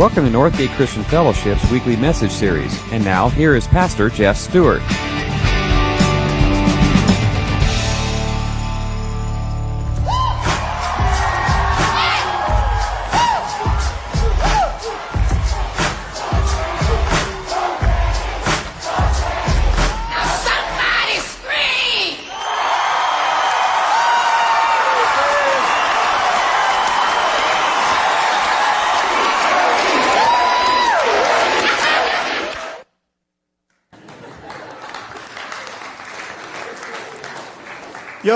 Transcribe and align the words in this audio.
Welcome 0.00 0.24
to 0.24 0.30
Northgate 0.30 0.74
Christian 0.76 1.04
Fellowship's 1.04 1.70
weekly 1.70 1.94
message 1.94 2.30
series. 2.30 2.74
And 2.90 3.04
now, 3.04 3.28
here 3.28 3.54
is 3.54 3.66
Pastor 3.66 4.08
Jeff 4.08 4.38
Stewart. 4.38 4.80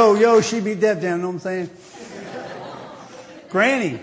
Yo, 0.05 0.13
yo, 0.13 0.41
she 0.43 0.61
be 0.61 0.75
deaf 0.75 1.01
down, 1.01 1.23
know 1.23 1.29
what 1.29 1.33
I'm 1.33 1.39
saying? 1.39 1.71
Granny 3.49 3.99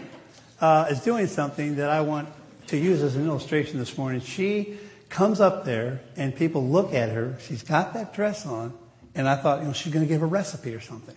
uh, 0.59 0.87
is 0.89 1.01
doing 1.01 1.27
something 1.27 1.75
that 1.75 1.91
I 1.91 2.01
want 2.01 2.27
to 2.69 2.77
use 2.77 3.03
as 3.03 3.15
an 3.15 3.27
illustration 3.27 3.77
this 3.77 3.95
morning. 3.95 4.19
She 4.19 4.79
comes 5.09 5.39
up 5.39 5.63
there 5.63 6.01
and 6.15 6.35
people 6.35 6.67
look 6.67 6.95
at 6.95 7.09
her. 7.09 7.37
She's 7.41 7.61
got 7.61 7.93
that 7.93 8.15
dress 8.15 8.47
on, 8.47 8.73
and 9.13 9.29
I 9.29 9.35
thought, 9.35 9.59
you 9.59 9.67
know, 9.67 9.73
she's 9.73 9.93
going 9.93 10.03
to 10.03 10.11
give 10.11 10.23
a 10.23 10.25
recipe 10.25 10.73
or 10.73 10.79
something. 10.79 11.15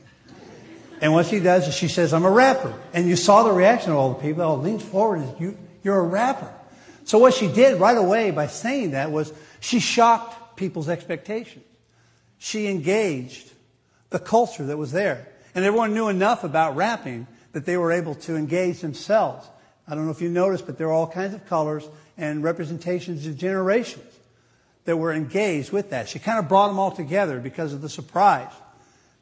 And 1.01 1.15
what 1.15 1.25
she 1.25 1.41
does 1.41 1.67
is 1.67 1.75
she 1.75 1.89
says, 1.89 2.13
I'm 2.13 2.27
a 2.27 2.31
rapper. 2.31 2.75
And 2.93 3.09
you 3.09 3.17
saw 3.17 3.43
the 3.43 3.53
reaction 3.53 3.93
of 3.93 3.97
all 3.97 4.13
the 4.13 4.21
people. 4.21 4.43
All 4.43 4.59
leans 4.59 4.83
forward 4.83 5.21
and 5.21 5.41
you, 5.41 5.57
you're 5.83 5.99
a 5.99 6.07
rapper. 6.07 6.53
So 7.05 7.17
what 7.17 7.33
she 7.33 7.51
did 7.51 7.81
right 7.81 7.97
away 7.97 8.33
by 8.33 8.49
saying 8.49 8.91
that 8.91 9.11
was 9.11 9.33
she 9.61 9.81
shocked 9.81 10.59
people's 10.59 10.91
expectations. 10.91 11.65
She 12.37 12.67
engaged 12.67 13.53
the 14.15 14.21
culture 14.21 14.65
that 14.67 14.79
was 14.79 14.93
there. 14.93 15.27
And 15.57 15.65
everyone 15.65 15.93
knew 15.93 16.07
enough 16.07 16.45
about 16.45 16.77
rapping 16.77 17.27
that 17.51 17.67
they 17.67 17.77
were 17.77 17.91
able 17.91 18.15
to 18.15 18.37
engage 18.37 18.79
themselves. 18.79 19.45
I 19.89 19.97
don't 19.97 20.05
know 20.05 20.13
if 20.13 20.23
you 20.23 20.29
noticed, 20.29 20.67
but 20.67 20.79
there 20.79 20.87
were 20.87 20.93
all 20.93 21.09
kinds 21.09 21.35
of 21.35 21.45
colors 21.47 21.85
and 22.17 22.45
representations 22.45 23.27
of 23.27 23.37
generations 23.37 24.05
that 24.85 24.99
were 24.99 25.13
engaged 25.13 25.73
with 25.73 25.91
that. 25.91 26.09
She 26.09 26.21
kind 26.21 26.39
of 26.39 26.49
brought 26.49 26.69
them 26.69 26.79
all 26.79 26.93
together 26.93 27.41
because 27.41 27.73
of 27.73 27.83
the 27.83 27.89
surprise 27.89 28.53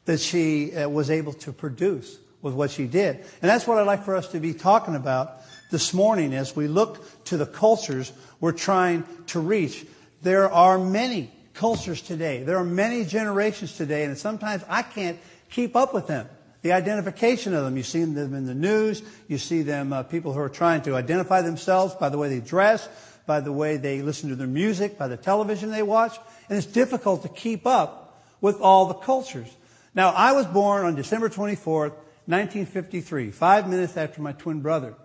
that 0.05 0.19
she 0.19 0.75
uh, 0.75 0.87
was 0.87 1.09
able 1.09 1.33
to 1.33 1.51
produce 1.51 2.19
with 2.43 2.53
what 2.53 2.69
she 2.69 2.85
did. 2.85 3.15
And 3.15 3.49
that's 3.49 3.65
what 3.65 3.79
I'd 3.79 3.87
like 3.87 4.03
for 4.03 4.15
us 4.15 4.27
to 4.27 4.39
be 4.39 4.53
talking 4.53 4.93
about 4.93 5.41
this 5.71 5.91
morning 5.91 6.35
as 6.35 6.55
we 6.55 6.67
look 6.67 7.23
to 7.25 7.37
the 7.37 7.47
cultures 7.47 8.11
we're 8.39 8.51
trying 8.51 9.05
to 9.27 9.39
reach. 9.39 9.87
There 10.21 10.51
are 10.51 10.77
many 10.77 11.31
cultures 11.53 12.01
today. 12.01 12.43
There 12.43 12.57
are 12.57 12.63
many 12.63 13.05
generations 13.05 13.75
today, 13.75 14.03
and 14.05 14.17
sometimes 14.17 14.63
I 14.67 14.81
can't 14.81 15.19
keep 15.49 15.75
up 15.75 15.93
with 15.93 16.07
them. 16.07 16.27
The 16.61 16.71
identification 16.71 17.53
of 17.53 17.65
them. 17.65 17.75
You 17.77 17.83
see 17.83 18.03
them 18.05 18.33
in 18.33 18.45
the 18.45 18.55
news. 18.55 19.03
You 19.27 19.37
see 19.37 19.63
them, 19.63 19.93
uh, 19.93 20.03
people 20.03 20.33
who 20.33 20.39
are 20.39 20.49
trying 20.49 20.81
to 20.83 20.95
identify 20.95 21.41
themselves 21.41 21.93
by 21.95 22.09
the 22.09 22.17
way 22.17 22.29
they 22.29 22.39
dress, 22.39 22.87
by 23.25 23.41
the 23.41 23.51
way 23.51 23.77
they 23.77 24.01
listen 24.01 24.29
to 24.29 24.35
their 24.35 24.47
music, 24.47 24.97
by 24.97 25.07
the 25.07 25.17
television 25.17 25.71
they 25.71 25.83
watch. 25.83 26.17
And 26.49 26.57
it's 26.57 26.67
difficult 26.67 27.23
to 27.23 27.29
keep 27.29 27.67
up 27.67 28.23
with 28.39 28.59
all 28.61 28.85
the 28.85 28.93
cultures. 28.93 29.49
Now, 29.93 30.09
I 30.09 30.31
was 30.31 30.45
born 30.45 30.85
on 30.85 30.95
December 30.95 31.29
24th, 31.29 31.93
1953, 32.25 33.31
five 33.31 33.69
minutes 33.69 33.97
after 33.97 34.21
my 34.21 34.31
twin 34.31 34.61
brother. 34.61 34.95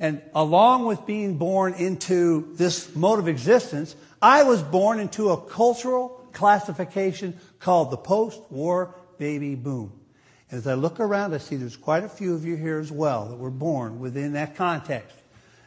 And 0.00 0.22
along 0.34 0.86
with 0.86 1.04
being 1.04 1.36
born 1.36 1.74
into 1.74 2.54
this 2.54 2.96
mode 2.96 3.18
of 3.18 3.28
existence, 3.28 3.94
I 4.20 4.44
was 4.44 4.62
born 4.62 4.98
into 4.98 5.28
a 5.28 5.36
cultural 5.36 6.26
classification 6.32 7.38
called 7.58 7.90
the 7.90 7.98
post-war 7.98 8.94
baby 9.18 9.54
boom. 9.54 9.92
As 10.50 10.66
I 10.66 10.74
look 10.74 10.98
around, 10.98 11.34
I 11.34 11.38
see 11.38 11.56
there's 11.56 11.76
quite 11.76 12.02
a 12.02 12.08
few 12.08 12.34
of 12.34 12.44
you 12.46 12.56
here 12.56 12.80
as 12.80 12.90
well 12.90 13.26
that 13.26 13.36
were 13.36 13.50
born 13.50 14.00
within 14.00 14.32
that 14.32 14.56
context. 14.56 15.14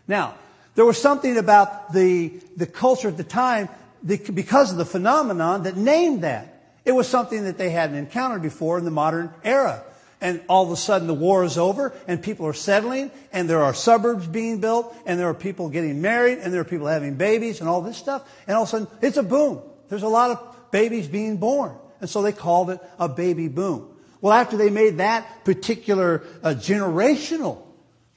Now, 0.08 0.34
there 0.76 0.84
was 0.84 1.00
something 1.00 1.38
about 1.38 1.94
the, 1.94 2.34
the 2.58 2.66
culture 2.66 3.10
at 3.10 3.18
the 3.18 3.24
time 3.24 3.70
because 4.04 4.72
of 4.72 4.78
the 4.78 4.86
phenomenon 4.86 5.64
that 5.64 5.78
named 5.78 6.24
that. 6.24 6.50
It 6.84 6.92
was 6.92 7.08
something 7.08 7.44
that 7.46 7.58
they 7.58 7.70
hadn't 7.70 7.96
encountered 7.96 8.42
before 8.42 8.78
in 8.80 8.84
the 8.84 8.92
modern 8.92 9.32
era. 9.44 9.84
And 10.24 10.42
all 10.48 10.64
of 10.64 10.72
a 10.72 10.78
sudden 10.78 11.06
the 11.06 11.14
war 11.14 11.44
is 11.44 11.58
over 11.58 11.94
and 12.08 12.24
people 12.24 12.48
are 12.48 12.54
settling 12.54 13.12
and 13.34 13.50
there 13.50 13.62
are 13.62 13.74
suburbs 13.74 14.26
being 14.26 14.62
built 14.62 14.96
and 15.06 15.20
there 15.20 15.28
are 15.28 15.34
people 15.34 15.68
getting 15.68 16.02
married 16.02 16.38
and 16.38 16.54
there 16.54 16.62
are 16.62 16.66
people 16.66 16.88
having 16.88 17.16
babies 17.16 17.60
and 17.60 17.68
all 17.68 17.82
this 17.82 17.98
stuff. 17.98 18.26
And 18.48 18.56
all 18.56 18.64
of 18.64 18.70
a 18.70 18.72
sudden 18.72 18.88
it's 19.02 19.18
a 19.18 19.24
boom. 19.24 19.62
There's 19.90 20.04
a 20.04 20.08
lot 20.08 20.32
of 20.32 20.72
babies 20.72 21.10
being 21.10 21.36
born. 21.36 21.76
And 22.00 22.10
so 22.10 22.22
they 22.22 22.32
called 22.32 22.70
it 22.70 22.80
a 22.98 23.10
baby 23.10 23.50
boom. 23.50 23.90
Well, 24.22 24.32
after 24.32 24.56
they 24.56 24.70
made 24.70 25.00
that 25.00 25.44
particular 25.44 26.24
uh, 26.42 26.52
generational 26.52 27.62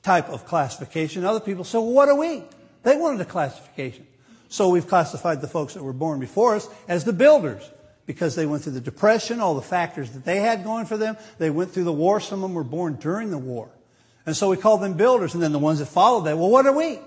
type 0.05 0.29
of 0.29 0.47
classification, 0.47 1.25
other 1.25 1.41
people 1.41 1.65
said, 1.65 1.79
well, 1.79 1.93
what 1.93 2.09
are 2.09 2.15
we? 2.15 2.45
They 2.85 2.97
wanted 2.97 3.21
a 3.21 3.25
classification. 3.25 4.07
So 4.49 4.69
we've 4.69 4.87
classified 4.87 5.41
the 5.41 5.49
folks 5.49 5.75
that 5.75 5.83
were 5.83 5.93
born 5.93 6.21
before 6.21 6.55
us 6.55 6.69
as 6.87 7.03
the 7.03 7.13
builders 7.13 7.69
because 8.07 8.37
they 8.37 8.47
went 8.47 8.63
through 8.63 8.73
the 8.73 8.81
depression, 8.81 9.41
all 9.41 9.55
the 9.55 9.63
factors 9.63 10.13
that 10.13 10.25
they 10.25 10.39
had 10.39 10.65
going 10.65 10.87
for 10.87 10.97
them. 10.97 11.17
They 11.39 11.51
went 11.51 11.73
through 11.73 11.85
the 11.85 11.93
war. 11.93 12.21
Some 12.21 12.39
of 12.39 12.43
them 12.43 12.55
were 12.55 12.65
born 12.65 12.95
during 12.95 13.31
the 13.31 13.39
war. 13.39 13.69
And 14.25 14.37
so 14.37 14.49
we 14.49 14.57
called 14.57 14.81
them 14.81 14.95
builders. 14.95 15.35
And 15.35 15.43
then 15.43 15.53
the 15.53 15.59
ones 15.59 15.81
that 15.81 15.87
followed 15.87 16.23
that, 16.23 16.39
well, 16.39 16.51
what 16.51 16.67
are 16.67 16.73
we? 16.73 16.99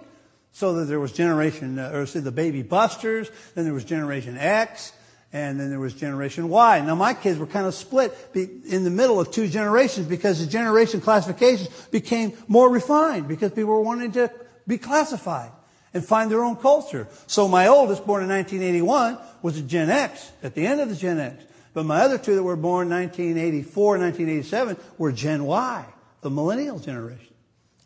So 0.52 0.74
that 0.74 0.86
there 0.86 1.00
was 1.00 1.12
generation, 1.12 1.80
uh, 1.80 1.92
or 1.94 2.06
say 2.06 2.20
the 2.20 2.32
baby 2.32 2.62
busters, 2.62 3.30
then 3.56 3.66
there 3.66 3.74
was 3.74 3.86
generation 3.86 4.38
X, 4.38 4.94
and 5.32 5.59
then 5.59 5.70
there 5.70 5.80
was 5.80 5.94
generation 5.94 6.50
Y. 6.50 6.82
Now 6.82 6.96
my 6.96 7.14
kids 7.14 7.38
were 7.38 7.46
kind 7.46 7.68
of 7.68 7.76
split 7.76 8.16
in 8.34 8.84
the 8.84 8.90
middle 8.90 9.20
of 9.20 9.32
two 9.32 9.48
generations 9.48 10.08
because 10.08 10.40
the 10.40 10.48
generation 10.48 11.02
classifications 11.02 11.70
became 11.92 12.34
more 12.48 12.70
refined 12.70 13.28
because 13.28 13.52
people 13.52 13.72
were 13.72 13.82
wanting 13.82 14.12
to 14.14 14.32
be 14.68 14.78
classified 14.80 15.52
and 15.94 16.04
find 16.04 16.30
their 16.30 16.44
own 16.44 16.56
culture. 16.56 17.08
So 17.28 17.48
my 17.48 17.68
oldest, 17.68 18.06
born 18.06 18.24
in 18.24 18.30
1981, 18.30 19.18
was 19.42 19.58
a 19.58 19.62
Gen 19.62 19.90
X, 19.90 20.32
at 20.44 20.56
the 20.56 20.66
end 20.66 20.82
of 20.82 20.90
the 20.90 20.96
Gen 20.96 21.20
X. 21.20 21.44
But 21.74 21.86
my 21.86 22.02
other 22.02 22.18
two 22.18 22.36
that 22.36 22.44
were 22.44 22.56
born 22.56 22.90
1984 22.90 23.96
and 23.96 24.04
1987 24.04 24.78
were 24.98 25.12
Gen 25.12 25.44
Y, 25.46 25.86
the 26.22 26.30
millennial 26.30 26.80
generation. 26.80 27.34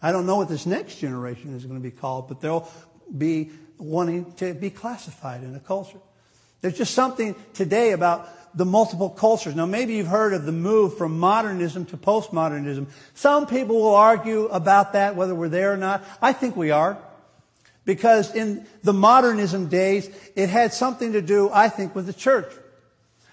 I 0.02 0.12
don't 0.12 0.26
know 0.26 0.38
what 0.38 0.50
this 0.50 0.66
next 0.66 1.00
generation 1.00 1.56
is 1.56 1.66
going 1.66 1.80
to 1.80 1.84
be 1.84 1.92
called, 1.92 2.28
but 2.28 2.42
they'll 2.42 2.70
be 3.16 3.52
wanting 3.78 4.34
to 4.34 4.54
be 4.54 4.70
classified 4.70 5.44
in 5.44 5.56
a 5.56 5.60
culture. 5.60 6.00
There's 6.62 6.78
just 6.78 6.94
something 6.94 7.36
today 7.54 7.92
about 7.92 8.30
the 8.58 8.66
multiple 8.66 9.10
cultures. 9.10 9.56
Now, 9.56 9.66
maybe 9.66 9.94
you've 9.94 10.08
heard 10.08 10.34
of 10.34 10.46
the 10.46 10.52
move 10.52 10.98
from 10.98 11.20
modernism 11.20 11.86
to 11.88 11.98
postmodernism. 11.98 12.88
Some 13.16 13.48
people 13.48 13.76
will 13.82 13.96
argue 13.96 14.46
about 14.46 14.94
that, 14.94 15.16
whether 15.16 15.34
we're 15.34 15.50
there 15.50 15.74
or 15.74 15.78
not. 15.78 16.04
I 16.22 16.34
think 16.34 16.56
we 16.56 16.72
are. 16.72 16.98
Because 17.86 18.34
in 18.34 18.66
the 18.82 18.94
modernism 18.94 19.68
days, 19.68 20.10
it 20.36 20.50
had 20.50 20.74
something 20.74 21.14
to 21.14 21.22
do, 21.22 21.50
I 21.52 21.70
think, 21.70 21.96
with 21.96 22.06
the 22.06 22.14
church. 22.14 22.52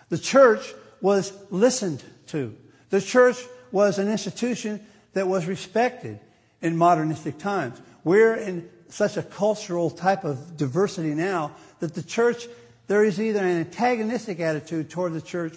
The 0.09 0.19
church 0.19 0.75
was 1.01 1.33
listened 1.51 2.03
to. 2.29 2.57
The 2.91 3.01
church 3.01 3.37
was 3.71 3.99
an 3.99 4.09
institution 4.09 4.85
that 5.13 5.29
was 5.29 5.47
respected 5.47 6.19
in 6.61 6.77
modernistic 6.77 7.39
times. 7.39 7.81
We're 8.03 8.35
in 8.35 8.69
such 8.89 9.17
a 9.17 9.23
cultural 9.23 9.91
type 9.91 10.25
of 10.25 10.57
diversity 10.57 11.15
now 11.15 11.53
that 11.79 11.95
the 11.95 12.03
church, 12.03 12.49
there 12.89 13.05
is 13.05 13.21
either 13.21 13.41
an 13.41 13.61
antagonistic 13.61 14.41
attitude 14.41 14.91
toward 14.91 15.13
the 15.13 15.23
church 15.23 15.55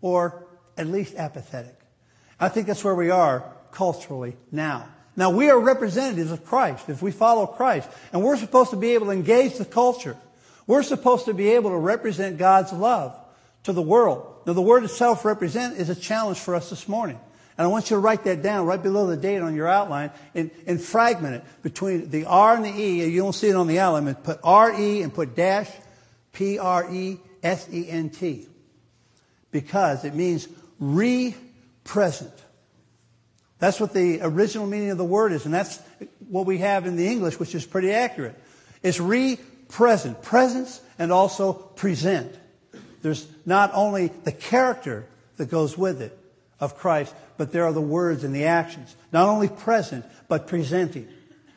or 0.00 0.46
at 0.76 0.86
least 0.86 1.16
apathetic. 1.16 1.78
I 2.38 2.48
think 2.48 2.66
that's 2.66 2.84
where 2.84 2.94
we 2.94 3.10
are 3.10 3.44
culturally 3.72 4.36
now. 4.50 4.88
Now, 5.14 5.30
we 5.30 5.50
are 5.50 5.60
representatives 5.60 6.30
of 6.30 6.44
Christ 6.44 6.88
if 6.88 7.02
we 7.02 7.10
follow 7.10 7.46
Christ, 7.46 7.88
and 8.12 8.22
we're 8.22 8.36
supposed 8.36 8.70
to 8.70 8.76
be 8.76 8.92
able 8.92 9.06
to 9.06 9.12
engage 9.12 9.58
the 9.58 9.64
culture. 9.64 10.16
We're 10.66 10.82
supposed 10.82 11.26
to 11.26 11.34
be 11.34 11.50
able 11.50 11.70
to 11.70 11.76
represent 11.76 12.38
God's 12.38 12.72
love 12.72 13.18
to 13.64 13.72
the 13.72 13.82
world. 13.82 14.26
Now, 14.46 14.54
the 14.54 14.62
word 14.62 14.84
itself, 14.84 15.24
represent, 15.24 15.76
is 15.76 15.88
a 15.90 15.94
challenge 15.94 16.38
for 16.38 16.54
us 16.54 16.70
this 16.70 16.88
morning. 16.88 17.18
And 17.58 17.66
I 17.66 17.68
want 17.68 17.90
you 17.90 17.96
to 17.96 18.00
write 18.00 18.24
that 18.24 18.42
down 18.42 18.64
right 18.66 18.82
below 18.82 19.06
the 19.06 19.16
date 19.16 19.42
on 19.42 19.54
your 19.54 19.68
outline 19.68 20.10
and, 20.34 20.50
and 20.66 20.80
fragment 20.80 21.36
it 21.36 21.44
between 21.62 22.08
the 22.10 22.24
R 22.24 22.56
and 22.56 22.64
the 22.64 22.70
E. 22.70 23.04
You 23.04 23.20
don't 23.20 23.34
see 23.34 23.48
it 23.48 23.56
on 23.56 23.66
the 23.66 23.78
outline, 23.78 24.14
put 24.14 24.40
R-E 24.42 25.02
and 25.02 25.12
put 25.12 25.36
dash 25.36 25.70
P-R-E-S-E-N-T. 26.32 27.18
Because 29.50 30.04
it 30.04 30.14
means 30.14 30.48
re-present. 30.80 32.32
That's 33.62 33.78
what 33.78 33.92
the 33.92 34.18
original 34.22 34.66
meaning 34.66 34.90
of 34.90 34.98
the 34.98 35.04
word 35.04 35.30
is, 35.30 35.44
and 35.44 35.54
that's 35.54 35.78
what 36.28 36.46
we 36.46 36.58
have 36.58 36.84
in 36.84 36.96
the 36.96 37.06
English, 37.06 37.38
which 37.38 37.54
is 37.54 37.64
pretty 37.64 37.92
accurate. 37.92 38.34
It's 38.82 38.98
re-present, 38.98 40.20
presence, 40.20 40.80
and 40.98 41.12
also 41.12 41.52
present. 41.52 42.34
There's 43.02 43.24
not 43.46 43.70
only 43.72 44.08
the 44.24 44.32
character 44.32 45.06
that 45.36 45.48
goes 45.48 45.78
with 45.78 46.02
it 46.02 46.18
of 46.58 46.76
Christ, 46.76 47.14
but 47.36 47.52
there 47.52 47.64
are 47.64 47.72
the 47.72 47.80
words 47.80 48.24
and 48.24 48.34
the 48.34 48.46
actions. 48.46 48.96
Not 49.12 49.28
only 49.28 49.46
present, 49.46 50.06
but 50.26 50.48
presenting. 50.48 51.06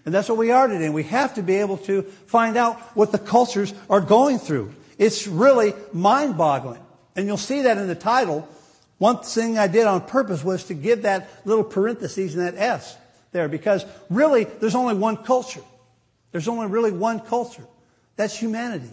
And 0.06 0.14
that's 0.14 0.30
what 0.30 0.38
we 0.38 0.52
are 0.52 0.68
today. 0.68 0.90
We 0.90 1.06
have 1.06 1.34
to 1.34 1.42
be 1.42 1.56
able 1.56 1.78
to 1.90 2.04
find 2.04 2.56
out 2.56 2.80
what 2.96 3.12
the 3.14 3.18
cultures 3.18 3.74
are 3.90 4.00
going 4.00 4.38
through. 4.38 4.76
It's 5.00 5.26
really 5.26 5.74
mind 5.92 6.38
boggling. 6.38 6.82
And 7.16 7.26
you'll 7.26 7.38
see 7.38 7.64
that 7.64 7.80
in 7.80 7.88
the 7.88 7.96
title. 7.96 8.48
One 8.98 9.20
thing 9.20 9.58
I 9.58 9.68
did 9.68 9.86
on 9.86 10.02
purpose 10.02 10.44
was 10.44 10.66
to 10.66 10.74
give 10.74 11.02
that 11.02 11.30
little 11.46 11.64
parentheses 11.64 12.36
and 12.36 12.46
that 12.46 12.56
S 12.56 12.98
there 13.32 13.50
because 13.50 13.86
really 14.10 14.46
there's 14.46 14.76
only 14.76 14.96
one 14.96 15.18
culture. 15.18 15.64
There's 16.32 16.48
only 16.48 16.68
really 16.68 16.92
one 16.92 17.20
culture. 17.20 17.66
That's 18.16 18.38
humanity. 18.38 18.90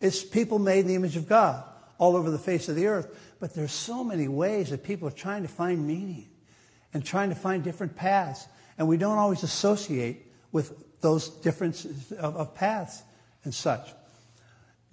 It's 0.00 0.22
people 0.22 0.58
made 0.58 0.80
in 0.80 0.86
the 0.88 0.94
image 0.94 1.16
of 1.16 1.28
God 1.28 1.64
all 1.98 2.16
over 2.16 2.30
the 2.30 2.38
face 2.38 2.68
of 2.68 2.76
the 2.76 2.86
earth. 2.86 3.34
But 3.40 3.54
there's 3.54 3.72
so 3.72 4.04
many 4.04 4.28
ways 4.28 4.70
that 4.70 4.84
people 4.84 5.08
are 5.08 5.12
trying 5.12 5.42
to 5.42 5.48
find 5.48 5.86
meaning 5.86 6.28
and 6.92 7.04
trying 7.04 7.30
to 7.30 7.34
find 7.34 7.64
different 7.64 7.96
paths. 7.96 8.46
And 8.76 8.86
we 8.86 8.96
don't 8.96 9.18
always 9.18 9.42
associate 9.42 10.30
with 10.52 11.00
those 11.00 11.28
differences 11.28 12.12
of, 12.12 12.36
of 12.36 12.54
paths 12.54 13.02
and 13.44 13.54
such. 13.54 13.88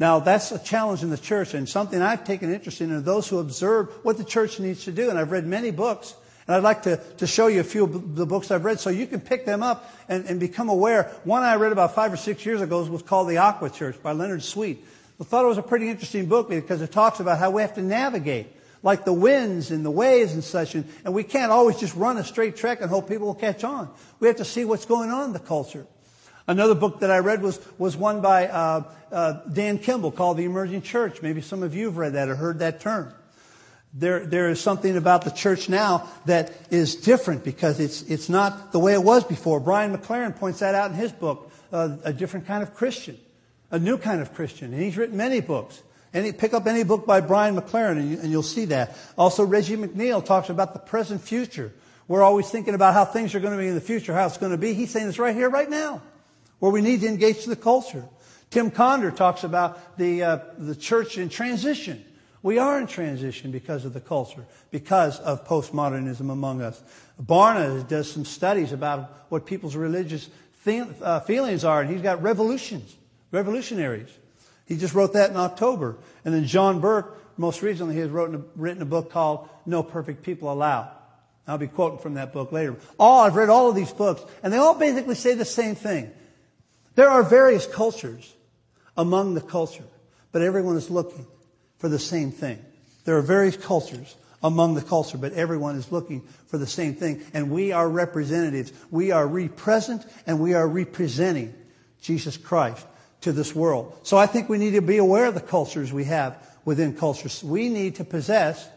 Now, 0.01 0.17
that's 0.17 0.51
a 0.51 0.57
challenge 0.57 1.03
in 1.03 1.11
the 1.11 1.17
church 1.17 1.53
and 1.53 1.69
something 1.69 2.01
I've 2.01 2.23
taken 2.23 2.51
interest 2.51 2.81
in 2.81 2.91
are 2.91 3.01
those 3.01 3.29
who 3.29 3.37
observe 3.37 3.87
what 4.01 4.17
the 4.17 4.23
church 4.23 4.59
needs 4.59 4.85
to 4.85 4.91
do. 4.91 5.11
And 5.11 5.19
I've 5.19 5.29
read 5.29 5.45
many 5.45 5.69
books. 5.69 6.15
And 6.47 6.55
I'd 6.55 6.63
like 6.63 6.81
to, 6.83 6.97
to 7.17 7.27
show 7.27 7.45
you 7.45 7.59
a 7.59 7.63
few 7.63 7.83
of 7.83 8.15
the 8.15 8.25
books 8.25 8.49
I've 8.49 8.65
read 8.65 8.79
so 8.79 8.89
you 8.89 9.05
can 9.05 9.19
pick 9.19 9.45
them 9.45 9.61
up 9.61 9.93
and, 10.09 10.25
and 10.25 10.39
become 10.39 10.69
aware. 10.69 11.03
One 11.23 11.43
I 11.43 11.53
read 11.57 11.71
about 11.71 11.93
five 11.93 12.11
or 12.11 12.17
six 12.17 12.43
years 12.47 12.61
ago 12.61 12.83
was 12.83 13.03
called 13.03 13.29
The 13.29 13.37
Aqua 13.37 13.69
Church 13.69 14.01
by 14.01 14.13
Leonard 14.13 14.41
Sweet. 14.41 14.83
I 15.19 15.23
thought 15.23 15.45
it 15.45 15.49
was 15.49 15.59
a 15.59 15.61
pretty 15.61 15.87
interesting 15.87 16.25
book 16.25 16.49
because 16.49 16.81
it 16.81 16.91
talks 16.91 17.19
about 17.19 17.37
how 17.37 17.51
we 17.51 17.61
have 17.61 17.75
to 17.75 17.83
navigate 17.83 18.47
like 18.81 19.05
the 19.05 19.13
winds 19.13 19.69
and 19.69 19.85
the 19.85 19.91
waves 19.91 20.33
and 20.33 20.43
such. 20.43 20.73
And, 20.73 20.85
and 21.05 21.13
we 21.13 21.23
can't 21.23 21.51
always 21.51 21.79
just 21.79 21.95
run 21.95 22.17
a 22.17 22.23
straight 22.23 22.55
track 22.55 22.81
and 22.81 22.89
hope 22.89 23.07
people 23.07 23.27
will 23.27 23.35
catch 23.35 23.63
on. 23.63 23.87
We 24.19 24.27
have 24.29 24.37
to 24.37 24.45
see 24.45 24.65
what's 24.65 24.85
going 24.85 25.11
on 25.11 25.25
in 25.25 25.33
the 25.33 25.39
culture. 25.39 25.85
Another 26.47 26.75
book 26.75 26.99
that 27.01 27.11
I 27.11 27.19
read 27.19 27.41
was, 27.41 27.59
was 27.77 27.95
one 27.95 28.21
by 28.21 28.47
uh, 28.47 28.83
uh, 29.11 29.33
Dan 29.51 29.77
Kimball 29.77 30.11
called 30.11 30.37
The 30.37 30.45
Emerging 30.45 30.81
Church. 30.81 31.21
Maybe 31.21 31.41
some 31.41 31.63
of 31.63 31.75
you 31.75 31.85
have 31.85 31.97
read 31.97 32.13
that 32.13 32.29
or 32.29 32.35
heard 32.35 32.59
that 32.59 32.81
term. 32.81 33.13
There, 33.93 34.25
there 34.25 34.49
is 34.49 34.61
something 34.61 34.95
about 34.95 35.23
the 35.23 35.31
church 35.31 35.67
now 35.67 36.09
that 36.25 36.53
is 36.69 36.95
different 36.95 37.43
because 37.43 37.79
it's, 37.79 38.03
it's 38.03 38.29
not 38.29 38.71
the 38.71 38.79
way 38.79 38.93
it 38.93 39.03
was 39.03 39.25
before. 39.25 39.59
Brian 39.59 39.95
McLaren 39.95 40.35
points 40.35 40.59
that 40.59 40.75
out 40.75 40.91
in 40.91 40.97
his 40.97 41.11
book, 41.11 41.51
uh, 41.73 41.97
A 42.03 42.13
Different 42.13 42.47
Kind 42.47 42.63
of 42.63 42.73
Christian, 42.73 43.17
a 43.69 43.77
new 43.77 43.97
kind 43.97 44.21
of 44.21 44.33
Christian. 44.33 44.73
And 44.73 44.81
he's 44.81 44.95
written 44.95 45.17
many 45.17 45.41
books. 45.41 45.83
Any, 46.13 46.31
pick 46.31 46.53
up 46.53 46.67
any 46.67 46.83
book 46.83 47.05
by 47.05 47.21
Brian 47.21 47.55
McLaren 47.55 47.97
and, 47.97 48.11
you, 48.11 48.19
and 48.19 48.31
you'll 48.31 48.43
see 48.43 48.65
that. 48.65 48.97
Also, 49.17 49.45
Reggie 49.45 49.77
McNeal 49.77 50.23
talks 50.23 50.49
about 50.49 50.73
the 50.73 50.79
present 50.79 51.21
future. 51.21 51.71
We're 52.07 52.23
always 52.23 52.49
thinking 52.49 52.73
about 52.73 52.93
how 52.93 53.05
things 53.05 53.35
are 53.35 53.39
going 53.39 53.53
to 53.53 53.61
be 53.61 53.67
in 53.67 53.75
the 53.75 53.81
future, 53.81 54.13
how 54.13 54.25
it's 54.25 54.37
going 54.37 54.51
to 54.51 54.57
be. 54.57 54.73
He's 54.73 54.91
saying 54.91 55.07
it's 55.07 55.19
right 55.19 55.35
here, 55.35 55.49
right 55.49 55.69
now, 55.69 56.01
where 56.61 56.71
we 56.71 56.81
need 56.81 57.01
to 57.01 57.07
engage 57.07 57.45
the 57.45 57.55
culture. 57.55 58.05
Tim 58.51 58.69
Conder 58.69 59.09
talks 59.09 59.43
about 59.43 59.97
the, 59.97 60.23
uh, 60.23 60.39
the 60.59 60.75
church 60.75 61.17
in 61.17 61.27
transition. 61.27 62.05
We 62.43 62.59
are 62.59 62.79
in 62.79 62.85
transition 62.85 63.49
because 63.51 63.83
of 63.83 63.93
the 63.93 63.99
culture, 63.99 64.45
because 64.69 65.19
of 65.19 65.47
postmodernism 65.47 66.29
among 66.29 66.61
us. 66.61 66.79
Barna 67.19 67.87
does 67.87 68.11
some 68.11 68.25
studies 68.25 68.73
about 68.73 69.25
what 69.29 69.47
people's 69.47 69.75
religious 69.75 70.29
uh, 70.67 71.19
feelings 71.21 71.63
are, 71.63 71.81
and 71.81 71.89
he's 71.89 72.03
got 72.03 72.21
revolutions, 72.21 72.95
revolutionaries. 73.31 74.09
He 74.67 74.77
just 74.77 74.93
wrote 74.93 75.13
that 75.13 75.31
in 75.31 75.37
October. 75.37 75.97
And 76.23 76.31
then 76.31 76.45
John 76.45 76.79
Burke, 76.79 77.17
most 77.37 77.63
recently, 77.63 77.95
has 77.95 78.09
wrote, 78.11 78.51
written 78.55 78.83
a 78.83 78.85
book 78.85 79.09
called 79.09 79.49
No 79.65 79.81
Perfect 79.81 80.21
People 80.21 80.53
Allowed. 80.53 80.91
I'll 81.47 81.57
be 81.57 81.67
quoting 81.67 81.97
from 81.97 82.13
that 82.15 82.33
book 82.33 82.51
later. 82.51 82.75
All, 82.99 83.21
I've 83.21 83.35
read 83.35 83.49
all 83.49 83.67
of 83.67 83.75
these 83.75 83.91
books, 83.91 84.21
and 84.43 84.53
they 84.53 84.57
all 84.57 84.75
basically 84.75 85.15
say 85.15 85.33
the 85.33 85.43
same 85.43 85.73
thing. 85.73 86.11
There 86.95 87.09
are 87.09 87.23
various 87.23 87.65
cultures 87.65 88.33
among 88.97 89.33
the 89.33 89.41
culture, 89.41 89.85
but 90.31 90.41
everyone 90.41 90.77
is 90.77 90.89
looking 90.89 91.25
for 91.77 91.89
the 91.89 91.99
same 91.99 92.31
thing. 92.31 92.63
There 93.05 93.17
are 93.17 93.21
various 93.21 93.57
cultures 93.57 94.15
among 94.43 94.75
the 94.75 94.81
culture, 94.81 95.17
but 95.17 95.33
everyone 95.33 95.75
is 95.75 95.91
looking 95.91 96.21
for 96.47 96.57
the 96.57 96.67
same 96.67 96.95
thing. 96.95 97.23
And 97.33 97.51
we 97.51 97.71
are 97.71 97.87
representatives. 97.87 98.73
We 98.89 99.11
are 99.11 99.25
represent 99.27 100.05
and 100.27 100.39
we 100.39 100.53
are 100.53 100.67
representing 100.67 101.53
Jesus 102.01 102.37
Christ 102.37 102.85
to 103.21 103.31
this 103.31 103.55
world. 103.55 103.99
So 104.03 104.17
I 104.17 104.25
think 104.25 104.49
we 104.49 104.57
need 104.57 104.71
to 104.71 104.81
be 104.81 104.97
aware 104.97 105.25
of 105.25 105.35
the 105.35 105.41
cultures 105.41 105.93
we 105.93 106.05
have 106.05 106.37
within 106.65 106.95
cultures. 106.95 107.43
We 107.43 107.69
need 107.69 107.95
to 107.95 108.03
possess 108.03 108.67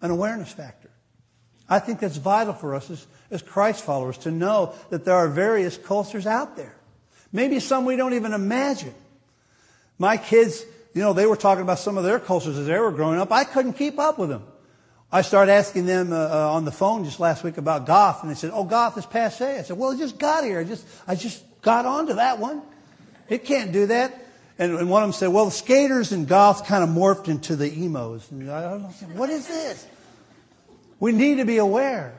an 0.00 0.10
awareness 0.10 0.52
factor. 0.52 0.90
I 1.68 1.78
think 1.78 2.00
that's 2.00 2.16
vital 2.16 2.52
for 2.52 2.74
us 2.74 2.90
as, 2.90 3.06
as 3.30 3.42
Christ 3.42 3.84
followers 3.84 4.18
to 4.18 4.30
know 4.30 4.74
that 4.90 5.04
there 5.04 5.14
are 5.14 5.28
various 5.28 5.76
cultures 5.76 6.26
out 6.26 6.56
there. 6.56 6.75
Maybe 7.36 7.60
some 7.60 7.84
we 7.84 7.96
don't 7.96 8.14
even 8.14 8.32
imagine. 8.32 8.94
My 9.98 10.16
kids, 10.16 10.64
you 10.94 11.02
know, 11.02 11.12
they 11.12 11.26
were 11.26 11.36
talking 11.36 11.60
about 11.60 11.78
some 11.78 11.98
of 11.98 12.04
their 12.04 12.18
cultures 12.18 12.56
as 12.56 12.66
they 12.66 12.78
were 12.78 12.90
growing 12.90 13.20
up. 13.20 13.30
I 13.30 13.44
couldn't 13.44 13.74
keep 13.74 13.98
up 13.98 14.18
with 14.18 14.30
them. 14.30 14.42
I 15.12 15.20
started 15.20 15.52
asking 15.52 15.84
them 15.84 16.14
uh, 16.14 16.16
uh, 16.16 16.52
on 16.52 16.64
the 16.64 16.72
phone 16.72 17.04
just 17.04 17.20
last 17.20 17.44
week 17.44 17.58
about 17.58 17.84
goth, 17.84 18.22
and 18.22 18.30
they 18.30 18.34
said, 18.34 18.52
"Oh, 18.54 18.64
goth 18.64 18.96
is 18.96 19.04
passe." 19.04 19.58
I 19.58 19.62
said, 19.62 19.76
"Well, 19.76 19.90
it 19.90 19.98
just 19.98 20.18
got 20.18 20.44
here. 20.44 20.60
I 20.60 20.64
just, 20.64 20.86
I 21.06 21.14
just 21.14 21.44
got 21.60 21.84
onto 21.84 22.14
that 22.14 22.38
one." 22.38 22.62
It 23.28 23.44
can't 23.44 23.70
do 23.70 23.86
that. 23.88 24.18
And, 24.58 24.78
and 24.78 24.88
one 24.88 25.02
of 25.02 25.08
them 25.08 25.12
said, 25.12 25.28
well, 25.28 25.46
the 25.46 25.50
skaters 25.50 26.12
and 26.12 26.26
Goth 26.26 26.66
kind 26.66 26.82
of 26.82 26.88
morphed 26.88 27.28
into 27.28 27.56
the 27.56 27.70
emos. 27.70 28.30
And 28.30 28.50
I 28.50 28.90
said, 28.92 29.14
what 29.14 29.28
is 29.28 29.46
this? 29.46 29.86
We 30.98 31.12
need 31.12 31.36
to 31.36 31.44
be 31.44 31.58
aware. 31.58 32.14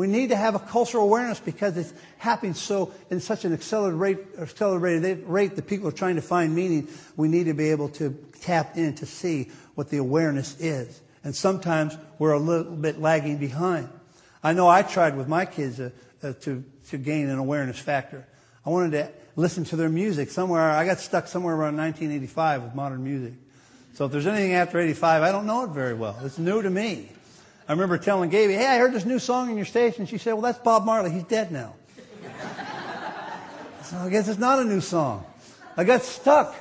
We 0.00 0.06
need 0.06 0.30
to 0.30 0.36
have 0.36 0.54
a 0.54 0.58
cultural 0.58 1.04
awareness 1.04 1.40
because 1.40 1.76
it's 1.76 1.92
happening 2.16 2.54
so 2.54 2.90
in 3.10 3.20
such 3.20 3.44
an 3.44 3.52
accelerated 3.52 4.00
rate, 4.00 4.18
accelerated 4.38 5.26
rate 5.26 5.56
that 5.56 5.66
people 5.66 5.88
are 5.88 5.92
trying 5.92 6.14
to 6.14 6.22
find 6.22 6.54
meaning. 6.54 6.88
We 7.18 7.28
need 7.28 7.44
to 7.44 7.52
be 7.52 7.68
able 7.70 7.90
to 7.90 8.16
tap 8.40 8.78
in 8.78 8.94
to 8.94 9.04
see 9.04 9.50
what 9.74 9.90
the 9.90 9.98
awareness 9.98 10.58
is. 10.58 11.02
And 11.22 11.36
sometimes 11.36 11.98
we're 12.18 12.32
a 12.32 12.38
little 12.38 12.72
bit 12.72 12.98
lagging 12.98 13.36
behind. 13.36 13.90
I 14.42 14.54
know 14.54 14.68
I 14.68 14.80
tried 14.80 15.18
with 15.18 15.28
my 15.28 15.44
kids 15.44 15.78
uh, 15.78 15.90
uh, 16.22 16.32
to, 16.44 16.64
to 16.88 16.96
gain 16.96 17.28
an 17.28 17.36
awareness 17.36 17.78
factor. 17.78 18.26
I 18.64 18.70
wanted 18.70 18.92
to 18.92 19.12
listen 19.36 19.64
to 19.64 19.76
their 19.76 19.90
music 19.90 20.30
somewhere. 20.30 20.62
I 20.70 20.86
got 20.86 21.00
stuck 21.00 21.28
somewhere 21.28 21.54
around 21.54 21.76
1985 21.76 22.62
with 22.62 22.74
modern 22.74 23.04
music. 23.04 23.34
So 23.92 24.06
if 24.06 24.12
there's 24.12 24.26
anything 24.26 24.54
after 24.54 24.80
85, 24.80 25.22
I 25.22 25.30
don't 25.30 25.44
know 25.44 25.64
it 25.64 25.72
very 25.72 25.92
well. 25.92 26.16
It's 26.22 26.38
new 26.38 26.62
to 26.62 26.70
me. 26.70 27.10
I 27.70 27.72
remember 27.72 27.98
telling 27.98 28.30
Gaby, 28.30 28.54
hey, 28.54 28.66
I 28.66 28.78
heard 28.78 28.92
this 28.92 29.04
new 29.04 29.20
song 29.20 29.48
in 29.48 29.56
your 29.56 29.64
station. 29.64 30.04
She 30.04 30.18
said, 30.18 30.32
well, 30.32 30.42
that's 30.42 30.58
Bob 30.58 30.84
Marley. 30.84 31.12
He's 31.12 31.22
dead 31.22 31.52
now. 31.52 31.76
so 33.84 33.96
I 33.96 34.10
guess 34.10 34.26
it's 34.26 34.40
not 34.40 34.58
a 34.58 34.64
new 34.64 34.80
song. 34.80 35.24
I 35.76 35.84
got 35.84 36.02
stuck. 36.02 36.52